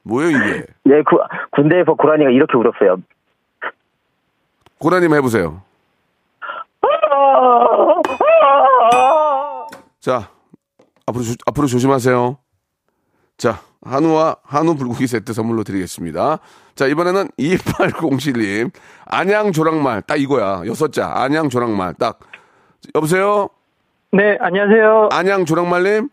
뭐예요, 0.03 0.31
이게? 0.31 0.67
네, 0.85 1.03
구, 1.03 1.19
군대에서 1.53 1.95
고라니가 1.95 2.31
이렇게 2.31 2.57
울었어요. 2.57 3.03
고라님 4.79 5.15
해보세요. 5.15 5.63
자, 10.01 10.31
앞으로, 11.07 11.25
조, 11.25 11.35
앞으로 11.47 11.67
조심하세요. 11.67 12.39
자, 13.39 13.61
한우와 13.85 14.37
한우 14.43 14.75
불고기 14.75 15.07
세트 15.07 15.33
선물로 15.33 15.63
드리겠습니다. 15.63 16.41
자, 16.75 16.87
이번에는 16.87 17.29
2807님. 17.39 18.73
안양 19.07 19.53
조랑말. 19.53 20.03
딱 20.03 20.21
이거야. 20.21 20.63
여섯 20.67 20.93
자. 20.93 21.13
안양 21.15 21.49
조랑말. 21.49 21.95
딱. 21.95 22.19
여보세요? 22.97 23.49
네, 24.11 24.37
안녕하세요. 24.41 25.11
안양 25.13 25.45
조랑말님? 25.45 26.09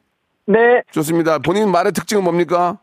네, 0.47 0.83
좋습니다. 0.91 1.39
본인 1.39 1.71
말의 1.71 1.93
특징은 1.93 2.23
뭡니까? 2.23 2.77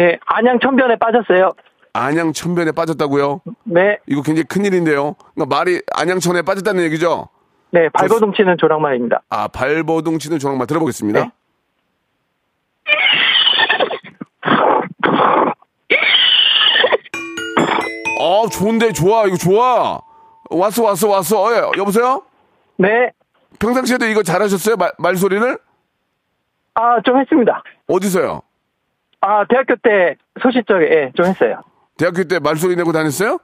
예, 0.00 0.18
안양 0.24 0.60
천변에 0.60 0.96
빠졌어요. 0.96 1.50
안양 1.92 2.32
천변에 2.32 2.72
빠졌다고요? 2.72 3.42
네, 3.64 3.98
이거 4.06 4.22
굉장히 4.22 4.44
큰일인데요. 4.44 5.14
그러니까 5.34 5.56
말이 5.56 5.82
안양천에 5.92 6.42
빠졌다는 6.42 6.84
얘기죠? 6.84 7.28
네, 7.72 7.88
발버둥 7.90 8.32
치는 8.32 8.56
조랑말입니다. 8.58 9.22
아, 9.28 9.48
발버둥 9.48 10.18
치는 10.18 10.38
조랑말 10.38 10.66
들어보겠습니다. 10.66 11.20
네. 11.20 11.30
어, 18.38 18.48
좋은데, 18.48 18.92
좋아, 18.92 19.26
이거 19.26 19.36
좋아. 19.36 20.00
왔어, 20.50 20.84
왔어, 20.84 21.08
왔어. 21.08 21.42
어, 21.42 21.52
예, 21.52 21.62
여보세요? 21.78 22.22
네, 22.76 23.10
평상시에도 23.58 24.06
이거 24.06 24.22
잘하셨어요? 24.22 24.76
말, 24.76 24.92
말소리를? 24.98 25.58
아, 26.74 27.00
좀 27.04 27.18
했습니다. 27.20 27.62
어디서요? 27.88 28.40
아, 29.20 29.44
대학교 29.48 29.74
때 29.76 30.14
소시적에, 30.40 30.84
예, 30.84 31.12
좀 31.16 31.26
했어요. 31.26 31.62
대학교 31.96 32.22
때 32.24 32.38
말소리 32.38 32.76
내고 32.76 32.92
다녔어요? 32.92 33.38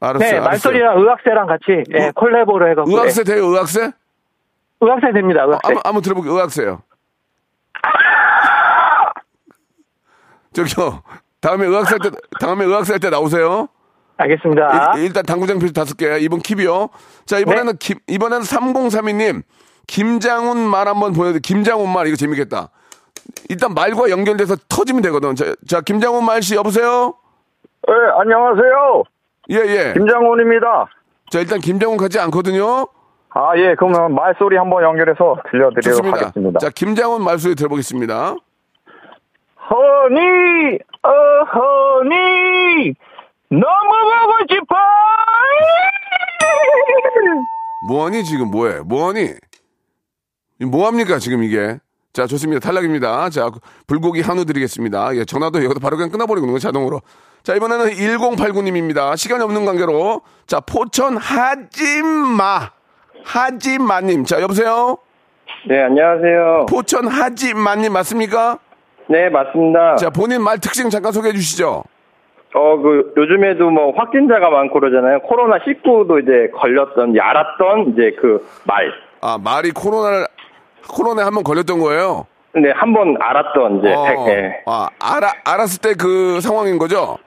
알았어요. 0.00 0.18
네, 0.20 0.26
알았어요. 0.36 0.44
말소리랑 0.48 0.98
의학세랑 0.98 1.46
같이, 1.48 1.82
예, 1.92 2.06
어? 2.06 2.12
콜라보를 2.14 2.70
해갖고. 2.70 2.88
의학세 2.90 3.20
예. 3.22 3.24
돼요, 3.24 3.46
의학세? 3.46 3.90
의학세 4.80 5.12
됩니다, 5.12 5.42
어, 5.42 5.46
의학세. 5.48 5.60
한번, 5.66 5.82
한번 5.84 6.02
들어볼게요, 6.02 6.34
의학세요. 6.34 6.82
저기요, 10.54 11.02
다음에 11.40 11.66
의학세 11.66 11.96
할 11.96 11.98
때, 11.98 12.10
다음에 12.40 12.64
의학세 12.64 12.92
할때 12.92 13.10
나오세요. 13.10 13.68
알겠습니다. 14.18 14.94
일, 14.98 15.12
단 15.12 15.24
당구장 15.24 15.58
필수 15.58 15.72
다섯 15.72 15.96
개, 15.96 16.18
이번 16.18 16.40
킵이요. 16.40 16.90
자, 17.24 17.38
이번에는 17.38 17.72
네. 17.72 17.78
김, 17.78 17.98
이번에는 18.08 18.42
3032님, 18.42 19.42
김장훈 19.86 20.58
말 20.58 20.88
한번 20.88 21.12
보여드릴게요. 21.12 21.40
김장훈 21.40 21.92
말, 21.92 22.06
이거 22.08 22.16
재밌겠다. 22.16 22.70
일단 23.48 23.74
말과 23.74 24.10
연결돼서 24.10 24.56
터지면 24.68 25.02
되거든. 25.02 25.34
자, 25.34 25.54
자 25.66 25.80
김장훈 25.80 26.24
말 26.24 26.42
씨, 26.42 26.56
여보세요? 26.56 27.14
네, 27.86 27.94
안녕하세요. 28.18 29.04
예, 29.50 29.56
예. 29.56 29.92
김장훈입니다. 29.94 30.86
자, 31.30 31.40
일단 31.40 31.60
김장훈 31.60 31.96
가지 31.96 32.18
않거든요. 32.18 32.86
아, 33.30 33.52
예, 33.56 33.74
그러면 33.78 34.14
말소리 34.14 34.56
한번 34.56 34.82
연결해서 34.82 35.36
들려드리도록 35.50 35.96
좋습니다. 35.96 36.26
하겠습니다. 36.26 36.58
자, 36.58 36.70
김장훈 36.70 37.22
말소리 37.22 37.54
들어보겠습니다. 37.54 38.34
허니, 39.70 40.78
어, 41.02 41.10
허니, 41.54 42.94
너무 43.50 43.62
보고 43.62 44.34
싶어! 44.50 44.74
뭐하니, 47.88 48.24
지금 48.24 48.50
뭐해? 48.50 48.80
뭐하니? 48.80 49.34
뭐합니까, 50.60 51.18
지금 51.18 51.42
이게? 51.42 51.78
자, 52.12 52.26
좋습니다. 52.26 52.60
탈락입니다. 52.60 53.30
자, 53.30 53.50
불고기 53.86 54.20
한우 54.20 54.44
드리겠습니다. 54.44 55.14
예, 55.16 55.24
전화도 55.24 55.62
여기서 55.64 55.80
바로 55.80 55.96
그냥 55.96 56.10
끊어버리는 56.10 56.50
거 56.50 56.58
자동으로. 56.58 57.00
자, 57.42 57.54
이번에는 57.54 57.86
1089님입니다. 57.90 59.16
시간이 59.16 59.42
없는 59.44 59.64
관계로. 59.64 60.22
자, 60.46 60.60
포천 60.60 61.16
하지마. 61.16 62.70
하지마님. 63.24 64.24
자, 64.24 64.40
여보세요? 64.42 64.98
네, 65.68 65.82
안녕하세요. 65.82 66.66
포천 66.68 67.06
하지마님 67.06 67.92
맞습니까? 67.92 68.58
네, 69.08 69.28
맞습니다. 69.30 69.96
자, 69.96 70.10
본인 70.10 70.42
말 70.42 70.58
특징 70.58 70.90
잠깐 70.90 71.12
소개해 71.12 71.32
주시죠. 71.34 71.84
어, 72.54 72.76
그, 72.78 73.12
요즘에도 73.16 73.70
뭐 73.70 73.92
확진자가 73.96 74.48
많고 74.50 74.80
그러잖아요. 74.80 75.18
코로나19도 75.20 76.22
이제 76.22 76.50
걸렸던, 76.56 77.10
이제 77.10 77.20
알았던 77.20 77.92
이제 77.92 78.16
그 78.20 78.46
말. 78.64 78.90
아, 79.20 79.38
말이 79.42 79.70
코로나를, 79.70 80.26
코로나에 80.88 81.24
한 81.24 81.34
번 81.34 81.44
걸렸던 81.44 81.78
거예요? 81.78 82.26
근데 82.52 82.70
한번 82.70 83.16
알았던 83.20 83.78
이제, 83.80 83.92
어, 83.94 84.04
백- 84.04 84.28
예. 84.28 84.62
아, 84.66 84.88
알아, 84.98 85.32
알았을 85.44 85.80
때 85.82 85.94
그 85.94 86.40
상황인 86.40 86.78
거죠? 86.78 87.18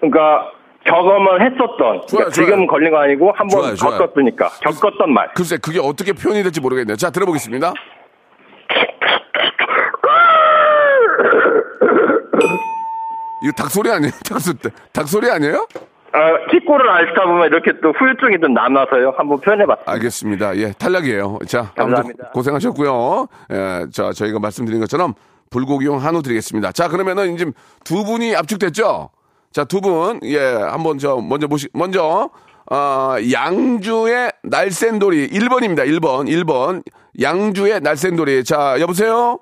그러니까 0.00 0.50
경험을 0.84 1.42
했었던. 1.42 1.78
좋아요, 1.78 2.02
그러니까 2.06 2.30
지금. 2.30 2.66
걸린 2.66 2.90
거 2.92 2.98
아니고 2.98 3.32
한 3.32 3.46
번. 3.48 3.74
겪었으니까. 3.74 4.48
겪었던 4.62 5.12
말. 5.12 5.28
글쎄, 5.34 5.56
그게 5.62 5.80
어떻게 5.80 6.12
표현이 6.12 6.42
될지 6.44 6.60
모르겠네요. 6.60 6.96
자, 6.96 7.10
들어보겠습니다. 7.10 7.72
이거 13.42 13.52
닭소리 13.52 13.90
아니에요? 13.90 14.12
닭소, 14.28 14.52
닭소리 14.92 15.30
아니에요? 15.30 15.66
어, 16.14 16.18
치고를 16.50 16.88
앓다 16.90 17.24
보면 17.24 17.46
이렇게 17.46 17.72
또 17.82 17.92
후유증이 17.92 18.38
좀 18.40 18.52
남아서요. 18.52 19.14
한번 19.16 19.40
표현해봤습니다. 19.40 19.90
알겠습니다. 19.92 20.56
예, 20.58 20.72
탈락이에요. 20.72 21.38
자, 21.46 21.72
감사합니다. 21.74 22.30
고생하셨고요. 22.32 23.28
예, 23.52 23.86
자, 23.90 24.12
저희가 24.12 24.38
말씀드린 24.38 24.78
것처럼 24.80 25.14
불고기용 25.50 25.98
한우 25.98 26.22
드리겠습니다. 26.22 26.72
자, 26.72 26.88
그러면은 26.88 27.34
이제 27.34 27.46
두 27.84 28.04
분이 28.04 28.36
압축됐죠? 28.36 29.10
자, 29.52 29.64
두 29.64 29.80
분, 29.80 30.20
예, 30.24 30.38
한번 30.38 30.98
저, 30.98 31.16
먼저 31.16 31.46
보시, 31.46 31.68
먼저, 31.72 32.28
어, 32.70 33.16
양주의 33.32 34.30
날쌘돌이 34.42 35.28
1번입니다. 35.30 35.86
1번, 35.86 36.28
1번. 36.28 36.82
양주의 37.20 37.80
날쌘돌이. 37.80 38.44
자, 38.44 38.76
여보세요? 38.80 39.38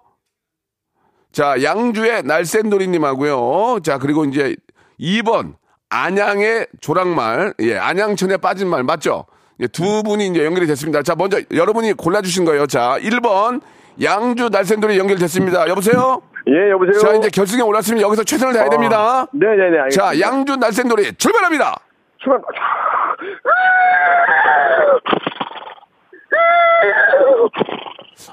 자, 1.32 1.62
양주의 1.62 2.22
날쌘돌이님하고요. 2.24 3.80
자, 3.82 3.98
그리고 3.98 4.24
이제 4.24 4.56
2번, 4.98 5.54
안양의 5.88 6.66
조랑말. 6.80 7.54
예, 7.60 7.78
안양천에 7.78 8.36
빠진 8.38 8.68
말, 8.68 8.82
맞죠? 8.82 9.26
예, 9.60 9.66
두 9.66 10.02
분이 10.02 10.26
이제 10.28 10.44
연결이 10.44 10.66
됐습니다. 10.66 11.02
자, 11.02 11.14
먼저 11.14 11.40
여러분이 11.52 11.92
골라주신 11.94 12.44
거예요. 12.44 12.66
자, 12.66 12.96
1번, 13.00 13.60
양주 14.02 14.48
날쌘돌이 14.50 14.98
연결됐습니다. 14.98 15.68
여보세요? 15.68 16.22
예, 16.48 16.70
여보세요. 16.70 16.98
자, 16.98 17.12
이제 17.14 17.28
결승에 17.28 17.62
올랐으면 17.62 18.00
여기서 18.02 18.24
최선을 18.24 18.54
다해야 18.54 18.70
됩니다. 18.70 19.26
네 19.32 19.46
네네. 19.46 19.78
알겠습니다. 19.78 19.90
자, 19.90 20.20
양주 20.20 20.56
날쌘돌이 20.56 21.14
출발합니다. 21.14 21.76
출발. 22.18 22.40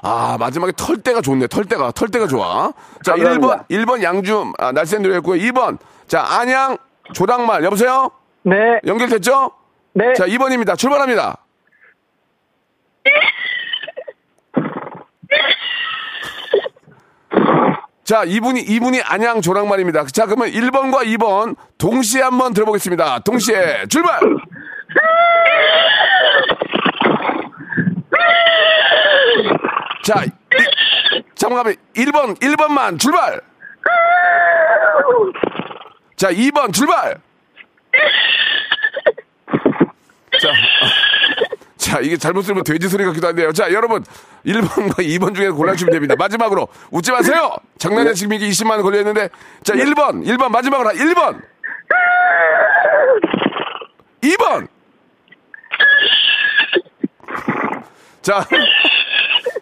아, 0.02 0.36
마지막에 0.38 0.72
털대가 0.76 1.20
좋네. 1.20 1.46
털대가, 1.48 1.90
털대가 1.92 2.26
좋아. 2.26 2.72
자, 3.02 3.12
감사합니다. 3.14 3.64
1번, 3.66 3.68
1번 3.68 4.02
양주, 4.02 4.52
아, 4.58 4.72
날쌘돌이였고요. 4.72 5.40
2번. 5.50 5.78
자, 6.06 6.24
안양 6.24 6.78
조랑말. 7.12 7.64
여보세요? 7.64 8.10
네. 8.42 8.54
연결됐죠? 8.86 9.50
네. 9.94 10.12
자, 10.14 10.26
2번입니다. 10.26 10.76
출발합니다. 10.76 11.38
자, 18.04 18.24
이분이, 18.24 18.62
이분이 18.62 19.02
안양 19.02 19.42
조랑말입니다. 19.42 20.06
자, 20.06 20.24
그러면 20.24 20.48
1번과 20.50 21.04
2번 21.18 21.56
동시에 21.76 22.22
한번 22.22 22.54
들어보겠습니다. 22.54 23.18
동시에 23.18 23.84
출발! 23.90 24.18
자, 30.08 30.24
이, 30.24 30.30
잠깐만, 31.34 31.76
1번, 31.94 32.40
1번만 32.40 32.98
출발! 32.98 33.42
자, 36.16 36.30
2번 36.30 36.72
출발! 36.72 37.20
자, 40.40 40.48
자, 41.76 42.00
이게 42.00 42.16
잘못 42.16 42.40
들으면 42.40 42.64
돼지 42.64 42.88
소리 42.88 43.04
같기도 43.04 43.26
한데요. 43.26 43.52
자, 43.52 43.70
여러분, 43.70 44.02
1번과 44.46 44.94
2번 44.94 45.34
중에 45.36 45.50
골라주시면 45.50 45.92
됩니다. 45.92 46.14
마지막으로, 46.16 46.68
웃지 46.90 47.12
마세요! 47.12 47.54
장난에 47.76 48.14
지금 48.14 48.32
이게 48.32 48.48
20만원 48.48 48.80
걸려있는데, 48.84 49.28
자, 49.62 49.74
1번, 49.74 50.24
1번, 50.24 50.48
마지막으로, 50.48 50.88
1번! 50.88 51.42
2번! 54.22 54.68
자, 58.22 58.46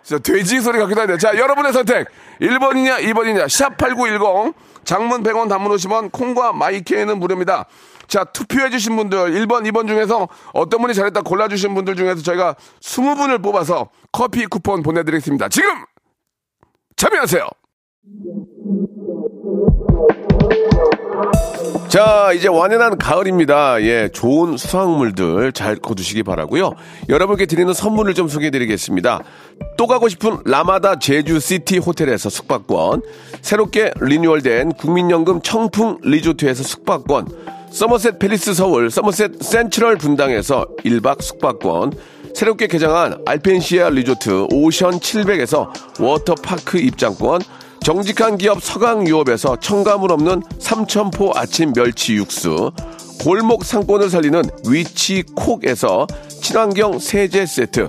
자, 0.07 0.19
돼지 0.19 0.61
소리 0.61 0.79
같기도 0.79 1.01
한데. 1.01 1.19
자, 1.19 1.37
여러분의 1.37 1.73
선택. 1.73 2.07
1번이냐, 2.40 3.01
2번이냐. 3.01 3.47
샵8910. 3.47 4.55
장문 4.85 5.25
100원, 5.25 5.49
단문 5.49 5.73
50원. 5.73 6.12
콩과 6.12 6.53
마이케이는 6.53 7.19
무료입니다. 7.19 7.66
자, 8.07 8.23
투표해주신 8.23 8.95
분들, 8.95 9.19
1번, 9.33 9.69
2번 9.69 9.88
중에서 9.88 10.29
어떤 10.53 10.81
분이 10.81 10.95
잘했다 10.95 11.23
골라주신 11.23 11.75
분들 11.75 11.97
중에서 11.97 12.23
저희가 12.23 12.55
20분을 12.81 13.42
뽑아서 13.42 13.88
커피 14.12 14.47
쿠폰 14.47 14.85
보내드리겠습니다. 14.85 15.49
지금! 15.49 15.71
참여하세요! 16.95 17.49
자, 21.88 22.33
이제 22.35 22.49
완연한 22.49 22.99
가을입니다. 22.99 23.81
예, 23.83 24.09
좋은 24.12 24.57
수확물들 24.57 25.53
잘 25.53 25.77
거두시기 25.77 26.23
바라고요. 26.23 26.75
여러분께 27.09 27.47
드리는 27.47 27.73
선물을 27.73 28.12
좀 28.14 28.29
소개해 28.29 28.51
드리겠습니다. 28.51 29.21
또 29.77 29.87
가고 29.87 30.09
싶은 30.09 30.38
라마다 30.45 30.99
제주시티 30.99 31.79
호텔에서 31.79 32.31
숙박권, 32.31 33.03
새롭게 33.42 33.92
리뉴얼된 34.01 34.73
국민연금 34.73 35.42
청풍 35.42 35.99
리조트에서 36.03 36.62
숙박권, 36.62 37.29
서머셋 37.71 38.19
팰리스 38.19 38.55
서울, 38.55 38.90
서머셋 38.90 39.42
센트럴 39.42 39.97
분당에서 39.97 40.66
1박 40.85 41.21
숙박권, 41.21 41.92
새롭게 42.35 42.66
개장한 42.66 43.23
알펜시아 43.27 43.90
리조트 43.90 44.49
오션 44.53 45.01
700에서 45.01 45.69
워터파크 46.01 46.79
입장권, 46.79 47.42
정직한 47.83 48.37
기업 48.37 48.62
서강유업에서 48.62 49.57
첨가물 49.61 50.11
없는 50.11 50.42
삼천포 50.59 51.33
아침 51.35 51.73
멸치 51.73 52.14
육수, 52.14 52.73
골목 53.21 53.64
상권을 53.64 54.11
살리는 54.11 54.42
위치 54.69 55.23
콕에서 55.35 56.07
친환경 56.40 56.99
세제 56.99 57.47
세트, 57.47 57.88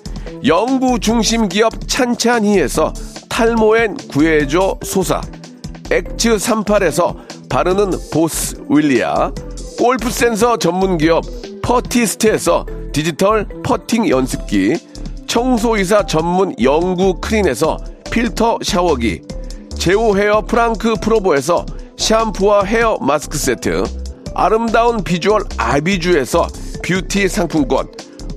영구 0.43 0.99
중심 0.99 1.47
기업 1.47 1.87
찬찬히에서 1.87 2.93
탈모엔 3.29 3.95
구해줘 4.09 4.79
소사, 4.83 5.21
엑츠 5.91 6.35
38에서 6.35 7.15
바르는 7.47 7.91
보스 8.11 8.55
윌리아, 8.67 9.31
골프 9.77 10.09
센서 10.09 10.57
전문 10.57 10.97
기업 10.97 11.23
퍼티스트에서 11.61 12.65
디지털 12.91 13.47
퍼팅 13.63 14.09
연습기, 14.09 14.79
청소이사 15.27 16.07
전문 16.07 16.55
영구 16.59 17.21
크린에서 17.21 17.77
필터 18.09 18.59
샤워기, 18.63 19.21
제오 19.77 20.17
헤어 20.17 20.41
프랑크 20.41 20.95
프로보에서 21.03 21.67
샴푸와 21.97 22.63
헤어 22.63 22.97
마스크 22.99 23.37
세트, 23.37 23.83
아름다운 24.33 25.03
비주얼 25.03 25.43
아비주에서 25.57 26.47
뷰티 26.83 27.27
상품권, 27.27 27.87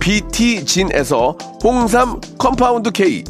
BT진에서 0.00 1.36
홍삼 1.62 2.20
compound 2.38 2.90
K, 2.90 3.22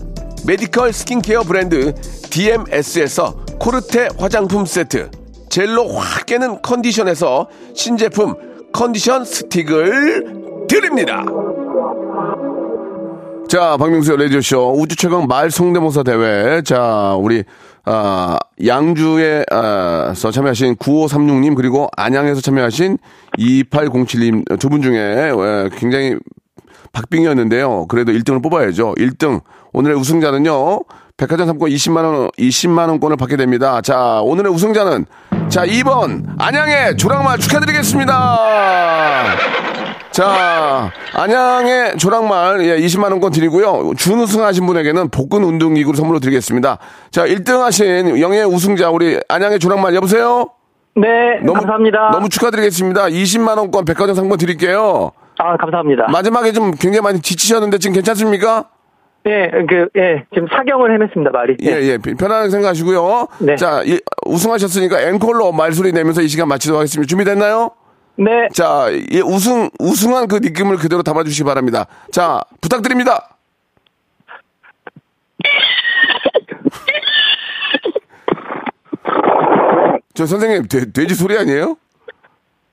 메디컬 0.47 0.93
스킨케어 0.93 1.43
브랜드 1.43 1.93
DMS에서 2.31 3.37
코르테 3.59 4.09
화장품 4.19 4.65
세트, 4.65 5.11
젤로 5.51 5.89
확 5.89 6.27
깨는 6.27 6.63
컨디션에서 6.63 7.49
신제품 7.75 8.35
컨디션 8.73 9.25
스틱을 9.25 10.67
드립니다. 10.69 11.25
자, 13.49 13.77
박명수의 13.77 14.17
라디오쇼 14.19 14.75
우주 14.79 14.95
최강 14.95 15.27
말 15.27 15.51
성대모사 15.51 16.05
대회. 16.05 16.63
자, 16.63 17.17
우리, 17.19 17.43
아, 17.85 18.39
양주에서 18.65 20.31
참여하신 20.33 20.77
9536님, 20.77 21.57
그리고 21.57 21.89
안양에서 21.97 22.41
참여하신 22.41 22.99
2807님 23.37 24.59
두 24.61 24.69
분 24.69 24.83
중에 24.83 24.97
에, 25.01 25.69
굉장히 25.77 26.15
박빙이었는데요. 26.93 27.87
그래도 27.89 28.13
1등을 28.13 28.43
뽑아야죠. 28.43 28.95
1등. 28.97 29.41
오늘의 29.73 29.97
우승자는요. 29.97 30.81
백화점 31.17 31.47
상권 31.47 31.69
20만원, 31.71 32.35
20만원권을 32.37 33.19
받게 33.19 33.37
됩니다. 33.37 33.83
자, 33.83 34.21
오늘의 34.23 34.51
우승자는, 34.53 35.05
자, 35.51 35.67
2번, 35.67 36.25
안양의 36.39 36.97
조랑말 36.97 37.39
축하드리겠습니다. 37.39 38.37
자, 40.13 40.91
안양의 41.15 41.99
조랑말, 41.99 42.65
예, 42.65 42.79
20만원권 42.79 43.35
드리고요. 43.35 43.93
준우승하신 43.99 44.67
분에게는 44.67 45.11
복근 45.11 45.45
운동기구를 45.45 45.97
선물로 45.97 46.21
드리겠습니다. 46.21 46.79
자, 47.11 47.27
1등 47.27 47.59
하신 47.61 48.19
영예 48.19 48.43
우승자, 48.45 48.89
우리 48.91 49.21
안양의 49.29 49.59
조랑말, 49.59 49.95
여보세요? 49.95 50.49
네, 50.97 51.07
너무, 51.45 51.61
감사합니다. 51.61 52.11
너무 52.13 52.31
축하드리겠습니다. 52.31 53.05
20만원권 53.09 53.87
백화점 53.87 54.15
상품 54.15 54.39
드릴게요. 54.39 55.13
아, 55.43 55.57
감사합니다. 55.57 56.07
마지막에 56.11 56.53
좀 56.53 56.71
굉장히 56.73 57.01
많이 57.01 57.21
지치셨는데 57.21 57.79
지금 57.79 57.95
괜찮습니까? 57.95 58.69
예, 59.27 59.51
그, 59.69 59.89
예, 59.97 60.25
지금 60.35 60.47
사경을 60.49 60.99
헤맸습니다, 60.99 61.31
말이. 61.33 61.57
예, 61.63 61.71
예. 61.83 61.99
편안하게 61.99 62.51
생각하시고요. 62.51 63.29
네. 63.41 63.57
자, 63.57 63.83
이- 63.85 64.01
우승하셨으니까 64.27 65.01
앵콜로 65.09 65.53
말소리 65.53 65.93
내면서 65.93 66.21
이 66.23 66.29
시간 66.29 66.49
마치도록 66.49 66.79
하겠습니다. 66.81 67.09
준비됐나요? 67.09 67.71
네. 68.17 68.49
자, 68.53 68.89
이 68.91 69.21
우승, 69.25 69.71
우승한 69.79 70.29
그 70.29 70.37
느낌을 70.37 70.77
그대로 70.77 71.03
담아주시기 71.03 71.45
바랍니다. 71.45 71.87
자, 72.13 72.41
부탁드립니다. 72.61 73.37
저 80.15 80.27
선생님, 80.27 80.67
돼, 80.69 80.91
돼지 80.93 81.15
소리 81.15 81.37
아니에요? 81.39 81.77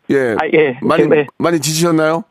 예. 0.10 0.32
아, 0.40 0.46
예. 0.54 0.78
많이, 0.82 1.04
지금, 1.04 1.18
예. 1.18 1.28
많이 1.38 1.60
지치셨나요? 1.60 2.24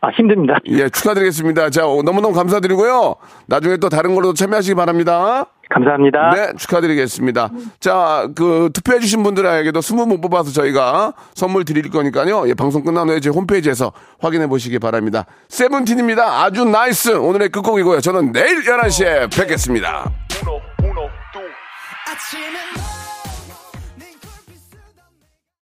아, 0.00 0.08
힘듭니다. 0.10 0.56
예, 0.66 0.88
축하드리겠습니다. 0.88 1.70
자, 1.70 1.86
어, 1.86 2.02
너무너무 2.02 2.34
감사드리고요. 2.34 3.16
나중에 3.46 3.76
또 3.78 3.88
다른 3.88 4.14
걸로도 4.14 4.34
참여하시기 4.34 4.74
바랍니다. 4.74 5.46
감사합니다. 5.70 6.30
네, 6.30 6.52
축하드리겠습니다. 6.56 7.50
자, 7.80 8.28
그, 8.34 8.70
투표해주신 8.72 9.22
분들에게도 9.22 9.80
20분 9.80 10.22
뽑아서 10.22 10.50
저희가 10.50 11.12
선물 11.34 11.64
드릴 11.64 11.90
거니까요. 11.90 12.48
예, 12.48 12.54
방송 12.54 12.82
끝난 12.82 13.08
후에 13.08 13.20
제 13.20 13.28
홈페이지에서 13.28 13.92
확인해 14.20 14.46
보시기 14.46 14.78
바랍니다. 14.78 15.26
세븐틴입니다. 15.48 16.42
아주 16.42 16.64
NICE. 16.64 17.16
오늘의 17.16 17.50
끝곡이고요. 17.50 18.00
저는 18.00 18.32
내일 18.32 18.62
11시에 18.62 19.36
뵙겠습니다. 19.36 20.10